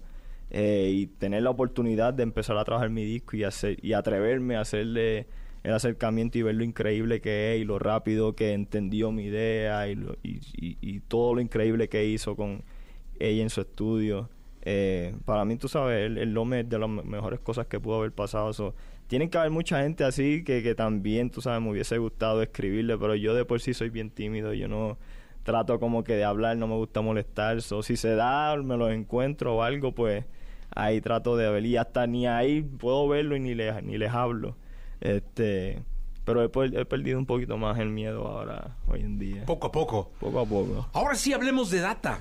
[0.52, 4.56] eh, y tener la oportunidad de empezar a trabajar mi disco y hacer y atreverme
[4.58, 5.28] a hacerle
[5.64, 9.88] el acercamiento y ver lo increíble que es y lo rápido que entendió mi idea
[9.90, 12.64] y, lo- y, y- y todo lo increíble que hizo con
[13.20, 14.30] ella en su estudio.
[14.62, 17.98] Eh, para mí, tú sabes, el, el es de las me- mejores cosas que pudo
[18.00, 18.54] haber pasado.
[18.54, 18.76] So,
[19.10, 22.96] tienen que haber mucha gente así que, que también, tú sabes, me hubiese gustado escribirle,
[22.96, 24.54] pero yo de por sí soy bien tímido.
[24.54, 25.00] Yo no
[25.42, 27.64] trato como que de hablar, no me gusta molestar.
[27.64, 30.26] So, si se da, me los encuentro o algo, pues
[30.76, 31.66] ahí trato de ver.
[31.66, 34.58] Y hasta ni ahí puedo verlo y ni les, ni les hablo.
[35.02, 35.82] Este,
[36.24, 39.44] pero he, he perdido un poquito más el miedo ahora, hoy en día.
[39.48, 40.12] Poco a poco.
[40.20, 40.88] Poco a poco.
[40.94, 42.20] Ahora sí hablemos de Data.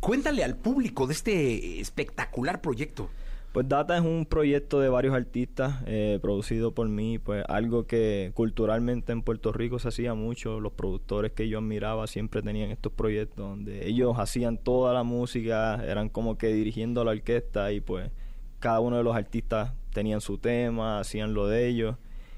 [0.00, 3.08] Cuéntale al público de este espectacular proyecto.
[3.52, 8.30] Pues Data es un proyecto de varios artistas eh, producido por mí, pues algo que
[8.34, 10.60] culturalmente en Puerto Rico se hacía mucho.
[10.60, 15.84] Los productores que yo admiraba siempre tenían estos proyectos donde ellos hacían toda la música,
[15.84, 18.12] eran como que dirigiendo la orquesta y pues
[18.60, 21.96] cada uno de los artistas tenían su tema, hacían lo de ellos.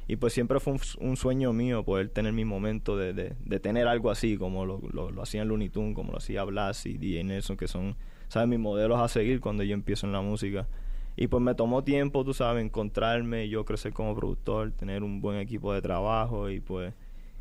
[0.09, 3.87] Y pues siempre fue un, sueño mío poder tener mi momento de, de, de tener
[3.87, 7.25] algo así, como lo, lo, lo hacían Looney Tunes, como lo hacía Blas y DJ
[7.25, 7.97] Nelson, que son,
[8.29, 8.49] ¿sabes?
[8.49, 10.67] Mis modelos a seguir cuando yo empiezo en la música.
[11.17, 15.39] Y pues me tomó tiempo, tú sabes, encontrarme, yo crecer como productor, tener un buen
[15.39, 16.95] equipo de trabajo y pues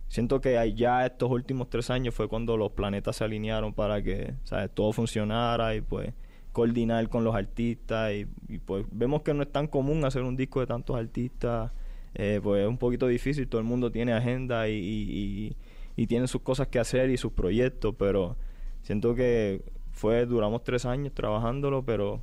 [0.09, 4.33] siento que allá estos últimos tres años fue cuando los planetas se alinearon para que,
[4.43, 4.69] ¿sabes?
[4.73, 6.13] Todo funcionara y pues
[6.51, 10.35] coordinar con los artistas y, y, pues vemos que no es tan común hacer un
[10.35, 11.71] disco de tantos artistas,
[12.13, 15.55] eh, pues es un poquito difícil, todo el mundo tiene agenda y, y, y,
[15.95, 18.35] y tiene sus cosas que hacer y sus proyectos, pero
[18.81, 22.21] siento que fue, duramos tres años trabajándolo, pero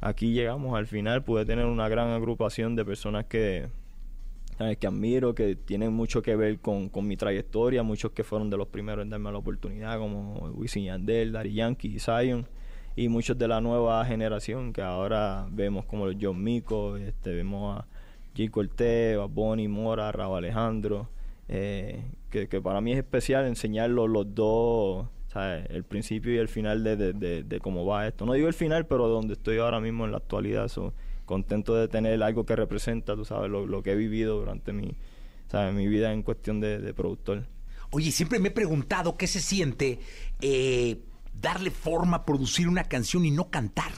[0.00, 3.68] aquí llegamos al final, pude tener una gran agrupación de personas que,
[4.78, 8.56] que admiro, que tienen mucho que ver con, con mi trayectoria, muchos que fueron de
[8.56, 12.46] los primeros en darme la oportunidad, como Wisin Yandel, Daddy Yankee, Zion,
[12.96, 17.78] y muchos de la nueva generación que ahora vemos como los John Mico, este, vemos
[17.78, 17.86] a
[18.36, 18.50] J.
[18.50, 21.08] Cortés, Bad Bunny, Mora, Raúl Alejandro,
[21.48, 25.06] eh, que, que para mí es especial enseñarlos los dos,
[25.36, 25.66] ¿sabes?
[25.68, 28.24] el principio y el final de, de, de- de cómo va esto.
[28.24, 30.94] No digo el final, pero donde estoy ahora mismo en la actualidad, so,
[31.26, 34.96] contento de tener algo que representa, tú sabes, lo, lo que he vivido durante mi,
[35.48, 35.74] ¿sabes?
[35.74, 37.44] mi vida en cuestión de, de productor.
[37.90, 39.98] Oye, siempre me he preguntado qué se siente
[40.40, 41.00] eh,
[41.38, 43.92] darle forma, producir una canción y no cantar.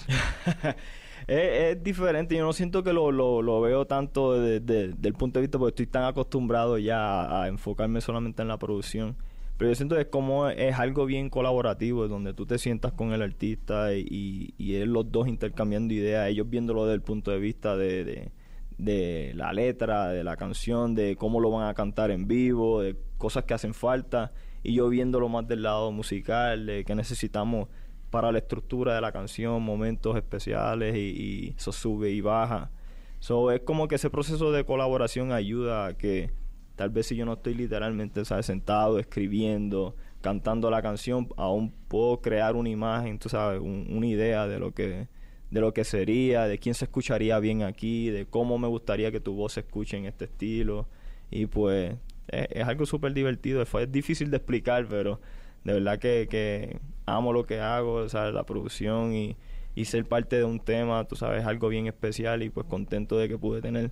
[1.29, 5.13] es, es diferente, yo no siento que lo, lo, lo veo tanto de- de- del
[5.15, 9.17] punto de vista porque estoy tan acostumbrado ya a, a enfocarme solamente en la producción.
[9.59, 13.13] Pero yo siento que es como es algo bien colaborativo, donde tú te sientas con
[13.13, 17.41] el artista y, y, y los dos intercambiando ideas, ellos viéndolo desde el punto de
[17.41, 18.31] vista de,
[18.79, 22.97] de, la letra, de la canción, de cómo lo van a cantar en vivo, de
[23.19, 24.33] cosas que hacen falta,
[24.63, 27.69] y yo viéndolo más del lado musical, de que necesitamos
[28.11, 32.71] para la estructura de la canción, momentos especiales y, y eso sube y baja.
[33.19, 36.31] So, es como que ese proceso de colaboración ayuda a que
[36.79, 38.47] tal vez si yo no estoy literalmente ¿sabes?
[38.47, 44.47] sentado escribiendo, cantando la canción, aún puedo crear una imagen, tú sabes, un- una idea
[44.47, 45.09] de lo que
[45.51, 49.19] de lo que sería, de quién se escucharía bien aquí, de cómo me gustaría que
[49.21, 50.87] tu voz se escuche en este estilo.
[51.31, 51.97] Y pues
[52.29, 53.65] es, algo súper divertido.
[53.67, 55.21] Fue es difícil de explicar, pero
[55.65, 58.35] de verdad que, que amo lo que hago, ¿sabes?
[58.35, 59.37] la producción y,
[59.75, 63.29] y ser parte de un tema, tú sabes, algo bien especial y pues contento de
[63.29, 63.91] que pude tener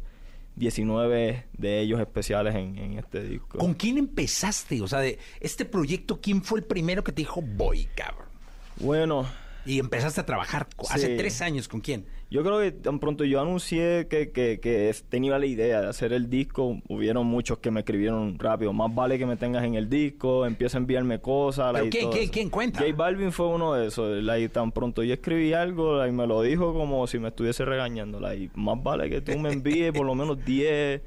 [0.57, 3.59] 19 de ellos especiales en, en este disco.
[3.59, 4.82] ¿Con quién empezaste?
[4.82, 8.28] O sea, de este proyecto, ¿quién fue el primero que te dijo voy, cabrón?
[8.76, 9.26] Bueno.
[9.66, 11.16] Y empezaste a trabajar hace Sí.
[11.16, 12.06] tres años, ¿con quién?
[12.30, 16.12] Yo creo que tan pronto yo anuncié que, que, que tenía la idea de hacer
[16.12, 18.72] el disco, hubieron muchos que me escribieron rápido.
[18.72, 21.72] Más vale que me tengas en el disco, empieza a enviarme cosas.
[21.72, 22.80] ¿Pero like, quién, cuenta?
[22.80, 24.22] J Balvin fue uno de esos.
[24.22, 28.20] like, tan pronto yo escribí algo y me lo dijo como si me estuviese regañando.
[28.54, 31.00] más vale que tú me envíes por lo menos 10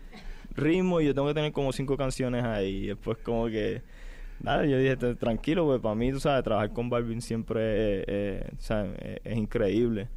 [0.56, 2.84] ritmos y yo tengo que tener como 5 canciones ahí.
[2.84, 3.82] Y después como que...
[4.42, 8.04] Nada, yo dije, "Te- tranquilo, pues para mí, tú sabes, trabajar con Balvin siempre eh,
[8.08, 8.92] eh, ¿sabes?
[9.00, 10.08] Eh, es increíble.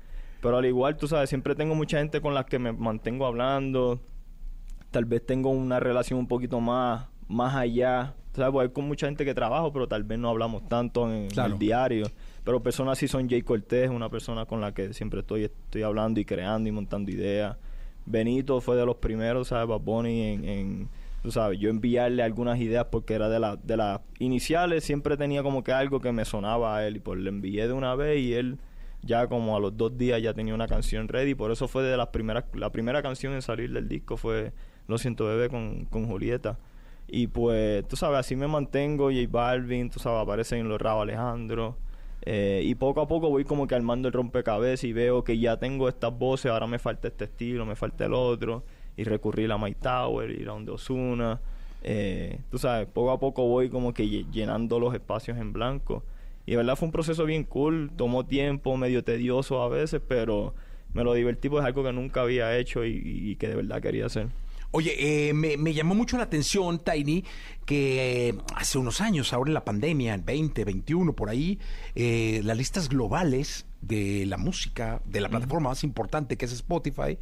[0.41, 4.01] Pero al igual, tú sabes, siempre tengo mucha gente con la que me mantengo hablando.
[4.91, 8.15] Tal vez tengo una relación un poquito más, más allá.
[8.35, 8.51] ¿Sabes?
[8.53, 11.29] Pues hay con mucha gente que trabajo, pero tal vez no hablamos tanto en, en
[11.31, 11.53] Claro.
[11.53, 12.07] el diario.
[12.45, 16.19] Pero personas así son Jay Cortés, una persona con la que siempre estoy, estoy hablando
[16.19, 17.57] y creando y montando ideas.
[18.07, 19.69] Benito fue de los primeros, ¿sabes?
[19.69, 20.89] Bad Bunny en, en,
[21.23, 25.43] tú sabes, yo enviarle algunas ideas porque era de, la, de las iniciales, siempre tenía
[25.43, 28.21] como que algo que me sonaba a él y pues le envié de una vez
[28.21, 28.59] y él
[29.03, 31.97] ya como a los dos días ya tenía una canción ready, por eso fue de
[31.97, 34.53] las primeras, la primera canción en salir del disco fue
[34.87, 36.59] Lo siento bebé con, con Julieta.
[37.09, 41.03] Y pues, tú sabes, así me mantengo, J Balvin, tú sabes, aparecen en los Rabo
[41.03, 41.77] Alejandro.
[42.25, 45.59] Eh, y poco a poco voy como que armando el rompecabezas y veo que ya
[45.59, 48.65] tengo estas voces, ahora me falta este estilo, me falta el otro.
[48.97, 51.41] Y recurrir a My Tower, ir a donde Osuna.
[51.83, 56.03] Eh, tú sabes, poco a poco voy como que lle- llenando los espacios en blanco.
[56.47, 60.55] Y de verdad fue un proceso bien cool, tomó tiempo, medio tedioso a veces, pero
[60.93, 63.81] me lo divertí, pues es algo que nunca había hecho y, y que de verdad
[63.81, 64.29] quería hacer.
[64.75, 67.25] Oye, eh, me, me llamó mucho la atención, Tiny,
[67.67, 71.59] que eh, hace unos años, ahora en la pandemia, en 20, 21, por ahí,
[71.95, 77.19] eh, las listas globales de la música, de la plataforma más importante que es Spotify,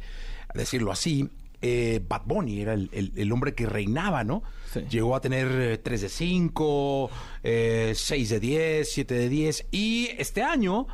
[0.47, 1.29] a decirlo así,
[1.61, 4.43] eh, Bad Bunny era el, el- el hombre que reinaba, ¿no?
[4.89, 7.09] Llegó a tener 3 de 5,
[7.43, 10.87] 6 de 10, 7 de 10, y este año...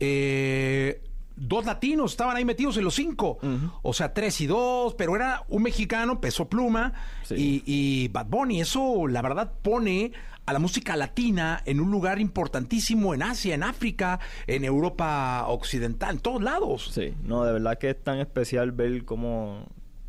[0.00, 1.00] eh,
[1.34, 3.38] dos latinos estaban ahí metidos en los cinco.
[3.82, 6.92] O sea, tres y dos, pero era un mexicano, peso pluma,
[7.40, 8.60] y, y Bad Bunny.
[8.60, 10.12] Eso, la verdad, pone
[10.44, 16.16] a la música latina en un lugar importantísimo en Asia, en África, en Europa Occidental,
[16.16, 16.90] en todos lados.
[16.92, 19.66] Sí, no, de verdad que es tan especial ver cómo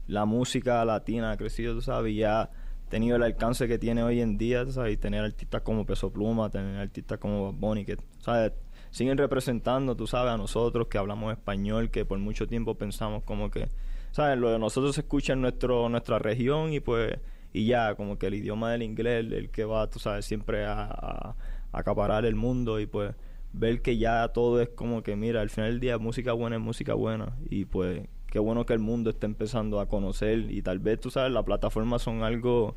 [0.08, 2.50] la música latina ha crecido, tú sabes, y ha
[2.90, 6.12] tenido el alcance que tiene hoy en día, tú sabes, y tener artistas como Peso
[6.12, 8.52] Pluma, tener artistas como Bad Bunny, que, sabes,
[8.92, 13.50] siguen representando, tú sabes, a nosotros que hablamos español, que por mucho tiempo pensamos como
[13.50, 13.70] que,
[14.12, 17.18] sabes, lo de nosotros se escucha en nuestro, nuestra región y pues,
[17.52, 20.84] y ya, como que el idioma del inglés, el que va, tú sabes, siempre a,
[20.84, 21.36] a-
[21.72, 23.16] a acaparar el mundo y pues
[23.52, 26.62] ver que ya todo es como que, mira, al final del día música buena es
[26.62, 30.80] música buena y pues qué bueno que el mundo esté empezando a conocer y tal
[30.80, 32.76] vez, tú sabes, las plataformas son algo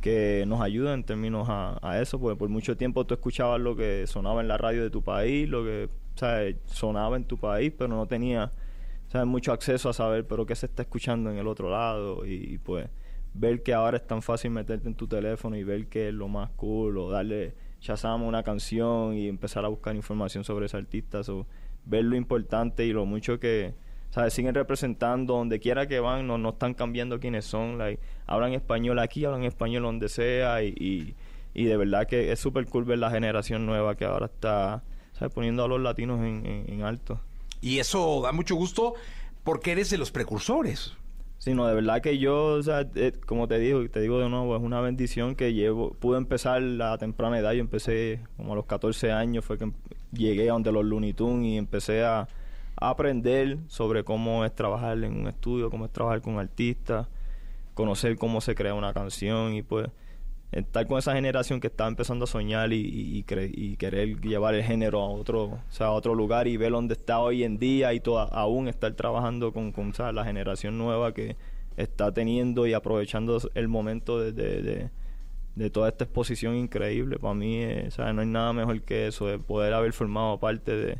[0.00, 3.76] que nos ayuda en términos a, a eso, porque por mucho tiempo tú escuchabas lo
[3.76, 6.56] que sonaba en la radio de tu país, lo que ¿sabes?
[6.64, 8.50] sonaba en tu país, pero no tenía
[9.08, 9.26] ¿sabes?
[9.26, 12.88] mucho acceso a saber pero qué se está escuchando en el otro lado y, pues
[13.34, 16.28] ver que ahora es tan fácil meterte en tu teléfono y ver que es lo
[16.28, 21.20] más cool o darle Shazam una canción y empezar a buscar información sobre ese artista
[21.28, 21.46] o
[21.84, 23.74] ver lo importante y lo mucho que
[24.30, 27.78] Siguen representando donde quiera que van, no, no están cambiando quiénes son.
[27.78, 31.14] Like, hablan español aquí, hablan español donde sea y, y,
[31.54, 35.34] y de verdad que es súper cool ver la generación nueva que ahora está ¿sabes?
[35.34, 37.20] poniendo a los latinos en, en- en alto.
[37.60, 38.94] Y eso da mucho gusto
[39.42, 40.96] porque eres de los precursores.
[41.38, 44.28] Sí, no, de verdad que yo, o sea, eh, como te digo, te digo de
[44.30, 48.56] nuevo, es una bendición que llevo, pude empezar a temprana edad, yo empecé como a
[48.56, 49.70] los 14 años, fue que
[50.12, 52.28] llegué a donde los Looney Tunes y empecé a,
[52.76, 57.08] aprender sobre cómo es trabajar en un estudio, cómo es trabajar con artistas,
[57.74, 59.88] conocer cómo se crea una canción y pues
[60.52, 62.78] estar con esa generación que está empezando a soñar y,
[63.18, 66.94] y, querer llevar el género a otro, o sea, a otro lugar y ver dónde
[66.94, 71.36] está hoy en día y toda, aún estar trabajando con, con la generación nueva que
[71.76, 74.90] está teniendo y aprovechando el momento de, de, de-
[75.56, 77.16] de toda esta exposición increíble.
[77.18, 78.12] Para mí, eh, ¿sabes?
[78.14, 80.98] no hay nada mejor que eso, de poder haber formado parte de,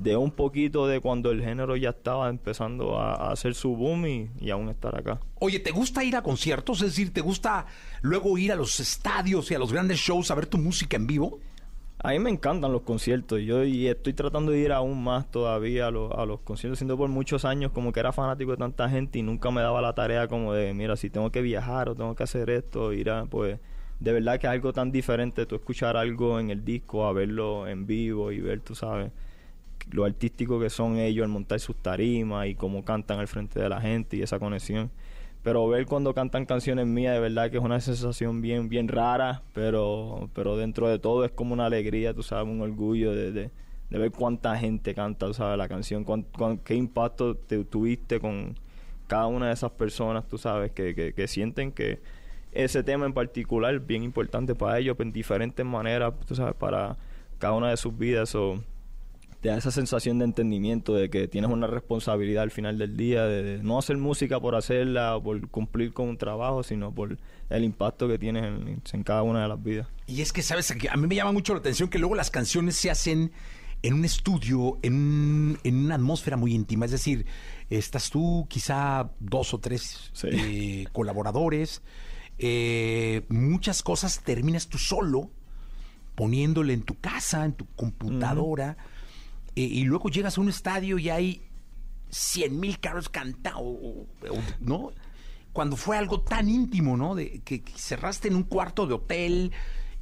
[0.00, 4.06] de un poquito de cuando el género ya estaba empezando a, a hacer su boom
[4.06, 5.20] y, y aún estar acá.
[5.38, 6.78] Oye, ¿te gusta ir a conciertos?
[6.80, 7.66] Es decir, ¿te gusta
[8.00, 11.06] luego ir a los estadios y a los grandes shows a ver tu música en
[11.06, 11.38] vivo?
[12.02, 13.42] A mí me encantan los conciertos.
[13.42, 16.78] Yo y estoy tratando de ir aún más todavía a, los- a los conciertos.
[16.78, 19.82] Siendo por muchos años como que era fanático de tanta gente y nunca me daba
[19.82, 23.10] la tarea como de, mira, si tengo que viajar o tengo que hacer esto, ir
[23.10, 23.58] a, pues,
[23.98, 27.68] de verdad que es algo tan diferente tú escuchar algo en el disco a verlo
[27.68, 29.12] en vivo y ver, tú sabes,
[29.92, 33.68] lo artístico que son ellos al montar sus tarimas y cómo cantan al frente de
[33.68, 34.90] la gente y esa conexión.
[35.42, 39.42] Pero ver cuando cantan canciones mías, de verdad que es una sensación bien, bien rara,
[39.54, 43.50] pero, pero dentro de todo es como una alegría, tú sabes, un orgullo de, de,
[43.88, 46.26] de ver cuánta gente canta, tú sabes, la canción, cuán,
[46.62, 48.54] qué impacto te tuviste con
[49.06, 52.00] cada una de esas personas, tú sabes, que, que, que sienten que
[52.52, 56.98] ese tema en particular es bien importante para ellos, en diferentes maneras, tú sabes, para
[57.38, 58.34] cada una de sus vidas.
[58.34, 58.62] o
[59.40, 63.24] te da esa sensación de entendimiento de que tienes una responsabilidad al final del día
[63.24, 67.16] de, de no hacer música por hacerla o por cumplir con un trabajo, sino por
[67.48, 69.88] el impacto que tienes en, en cada una de las vidas.
[70.06, 70.70] Y es que, ¿sabes?
[70.90, 73.32] A mí me llama mucho la atención que luego las canciones se hacen
[73.82, 76.84] en un estudio, en, en una atmósfera muy íntima.
[76.84, 77.24] Es decir,
[77.70, 81.80] estás tú, quizá dos o tres eh, colaboradores.
[82.38, 85.30] eh, muchas cosas terminas tú solo,
[86.14, 88.76] poniéndole en tu casa, en tu computadora.
[89.56, 91.42] Eh, y luego llegas a un estadio y hay
[92.10, 93.64] 100 mil carros cantados,
[94.60, 94.90] ¿no?
[95.52, 97.14] Cuando fue algo tan íntimo, ¿no?
[97.14, 99.52] De que, que cerraste en un cuarto de hotel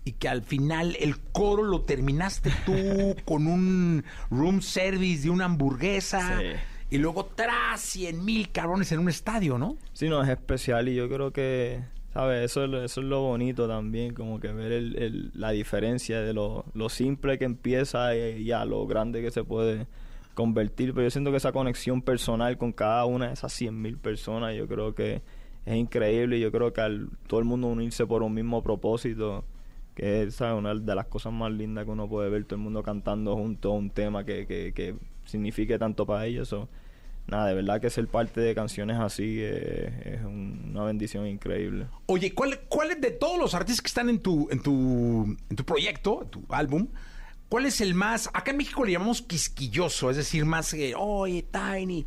[0.05, 2.72] y que al final el coro lo terminaste tú
[3.24, 6.46] con un room service de una hamburguesa Sí.
[6.90, 9.76] y luego tras 100 mil cabrones en un estadio, ¿no?
[9.92, 11.82] Sí, no, es especial y yo creo que,
[12.18, 12.44] ¿sabes?
[12.50, 16.64] Eso eso es lo bonito también, como que ver el, el- la diferencia de lo,
[16.74, 19.86] lo simple que empieza y, a lo grande que se puede
[20.34, 20.94] convertir.
[20.94, 24.56] Pero yo siento que esa conexión personal con cada una de esas 100 mil personas,
[24.56, 25.22] yo creo que
[25.66, 29.44] es increíble y yo creo que al todo el mundo unirse por un mismo propósito,
[29.94, 32.82] que es una de las cosas más lindas que uno puede ver, todo el mundo
[32.82, 34.94] cantando junto a un tema que, que, que
[35.24, 36.54] signifique tanto para ellos.
[37.29, 41.87] Nada, de verdad que ser parte de canciones así eh, es un- una bendición increíble.
[42.07, 45.57] Oye, ¿cuál, cuál es de todos los artistas que están en tu, en tu, en
[45.57, 46.89] tu proyecto, en tu álbum?
[47.49, 51.47] ¿Cuál es el más, acá en México le llamamos quisquilloso, es decir, más, eh, oye,
[51.51, 52.07] Tiny,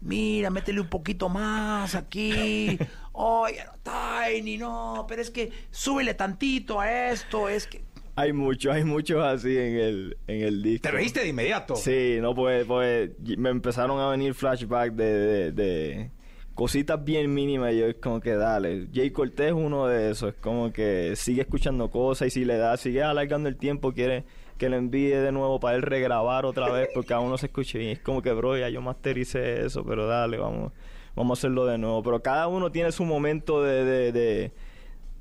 [0.00, 2.76] mira, métele un poquito más aquí,
[3.12, 7.84] oye, Tiny, no, pero es que súbele tantito a esto, es que...
[8.20, 10.82] Hay muchos, hay muchos así en el, en el disco.
[10.82, 11.76] Te reíste de inmediato.
[11.76, 16.10] Sí, no, pues, pues me empezaron a venir flashbacks de, de, de
[16.54, 17.72] cositas bien mínimas.
[17.72, 18.88] Y yo es como que dale.
[18.92, 20.34] Jay Cortés es uno de esos.
[20.34, 24.24] Es como que sigue escuchando cosas y si le da, sigue alargando el tiempo, quiere
[24.58, 27.78] que le envíe de nuevo para él regrabar otra vez porque aún no se escucha.
[27.78, 30.72] Y es como que, bro, ya yo mastericé eso, pero dale, vamos,
[31.16, 32.02] vamos a hacerlo de nuevo.
[32.02, 34.52] Pero cada uno tiene su momento de- de- de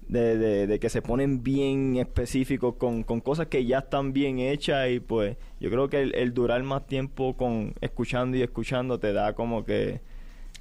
[0.10, 4.40] de, de- de que se ponen bien específicos con, con cosas que ya están bien
[4.40, 9.00] hechas y pues yo creo que el, el durar más tiempo con escuchando y escuchando
[9.00, 10.02] te da como que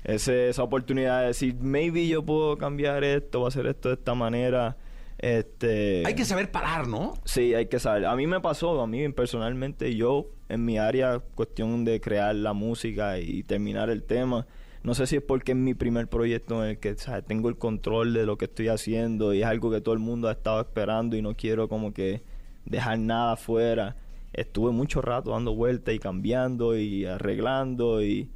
[0.05, 4.14] ese, esa oportunidad de decir maybe yo puedo cambiar esto o hacer esto de esta
[4.14, 4.76] manera
[5.18, 7.14] este Hay que saber parar, ¿no?
[7.24, 8.07] Sí, hay que saber.
[8.07, 12.53] A mí me pasó, a mí personalmente, yo en mi área, cuestión de crear la
[12.53, 14.46] música y terminar el tema,
[14.82, 17.24] no sé si es porque es mi primer proyecto en el que ¿sabes?
[17.24, 20.28] tengo el control de lo que estoy haciendo y es algo que todo el mundo
[20.28, 22.22] ha estado esperando y no quiero como que
[22.64, 23.96] dejar nada afuera.
[24.32, 28.30] Estuve mucho rato dando vueltas y cambiando y arreglando y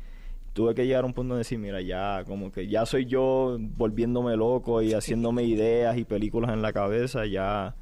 [0.53, 3.57] tuve que llegar a un punto de decir, mira, ya como que ya soy yo
[3.61, 7.75] volviéndome loco y haciéndome ideas y películas en la cabeza, ya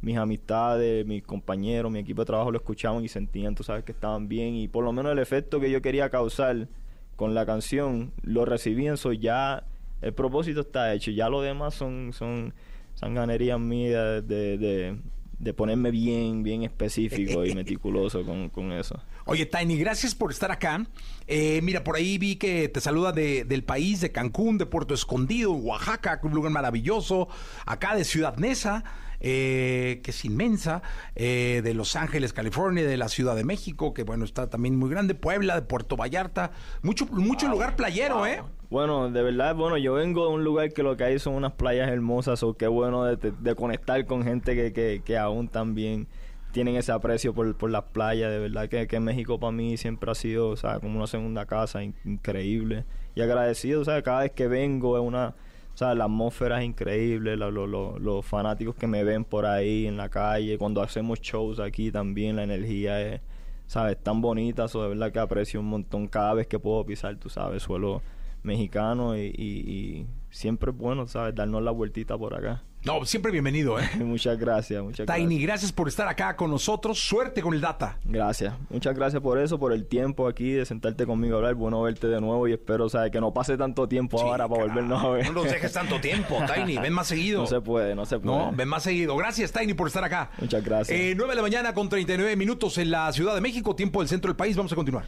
[0.00, 3.92] mis amistades, mis compañeros, mi equipo de trabajo lo escuchaban y sentían, tú sabes, que
[3.92, 6.68] estaban bien y por lo menos el efecto que yo quería causar
[7.16, 9.64] con la canción lo recibí eso ya
[10.02, 12.52] el propósito está hecho ya lo demás son son
[12.94, 14.96] sanganerías mías de, de,
[15.38, 20.50] de ponerme bien bien específico y meticuloso con, con eso Oye, Tiny, gracias por estar
[20.52, 20.84] acá.
[21.26, 24.92] Eh, mira, por ahí vi que te saluda de- del país, de Cancún, de Puerto
[24.92, 27.28] Escondido, Oaxaca, un lugar maravilloso.
[27.64, 28.84] Acá de Ciudad Neza,
[29.26, 30.82] eh, que es inmensa.
[31.16, 34.90] eh, de Los Ángeles, California, de la Ciudad de México, que bueno, está también muy
[34.90, 35.14] grande.
[35.14, 36.50] Puebla, de Puerto Vallarta.
[36.82, 38.42] Mucho, mucho lugar playero, ¿eh?
[38.70, 41.52] Bueno, de verdad, bueno, yo vengo de un lugar que lo que hay son unas
[41.52, 45.48] playas hermosas, o qué bueno de, de- de conectar con gente que, que, que aún
[45.48, 46.06] también
[46.52, 50.10] tienen ese aprecio por, por las playas, de verdad que, que México para mí siempre
[50.10, 52.84] ha sido, o sea, como una segunda casa in- increíble
[53.14, 55.34] y agradecido, o sea, cada vez que vengo es una,
[55.80, 60.08] la atmósfera es increíble, lo- lo- los fanáticos que me ven por ahí en la
[60.08, 63.20] calle, cuando hacemos shows aquí también la energía es,
[63.66, 67.16] sabes, tan bonita, so, de verdad que aprecio un montón cada vez que puedo pisar,
[67.16, 68.02] tú sabes, suelo
[68.42, 72.62] mexicano y, y- y siempre es bueno, sabes, darnos la vueltita por acá.
[72.84, 73.88] No, siempre bienvenido, ¿eh?
[74.00, 75.46] muchas gracias, muchas Tiny, gracias.
[75.46, 76.98] gracias por estar acá con nosotros.
[76.98, 77.98] Suerte con el data.
[78.04, 81.54] Gracias, muchas gracias por eso, por el tiempo aquí de sentarte conmigo a hablar.
[81.54, 85.02] Bueno verte de nuevo y espero, sabes, que no pase tanto tiempo ahora para volvernos
[85.02, 85.26] a ver.
[85.26, 86.76] No nos dejes tanto tiempo, Tiny.
[86.76, 87.40] Ven más seguido.
[87.40, 88.36] No se puede, no se puede.
[88.36, 89.16] No, ven más seguido.
[89.16, 90.30] Gracias, Tiny, por estar acá.
[90.38, 90.98] Muchas gracias.
[90.98, 94.08] Eh, 9 de la mañana con 39 minutos en la Ciudad de México, tiempo del
[94.10, 94.56] centro del país.
[94.58, 95.06] Vamos a continuar.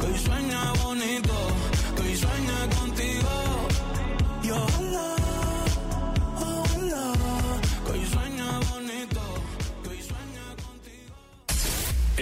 [0.00, 1.32] Que hoy sueña bonito,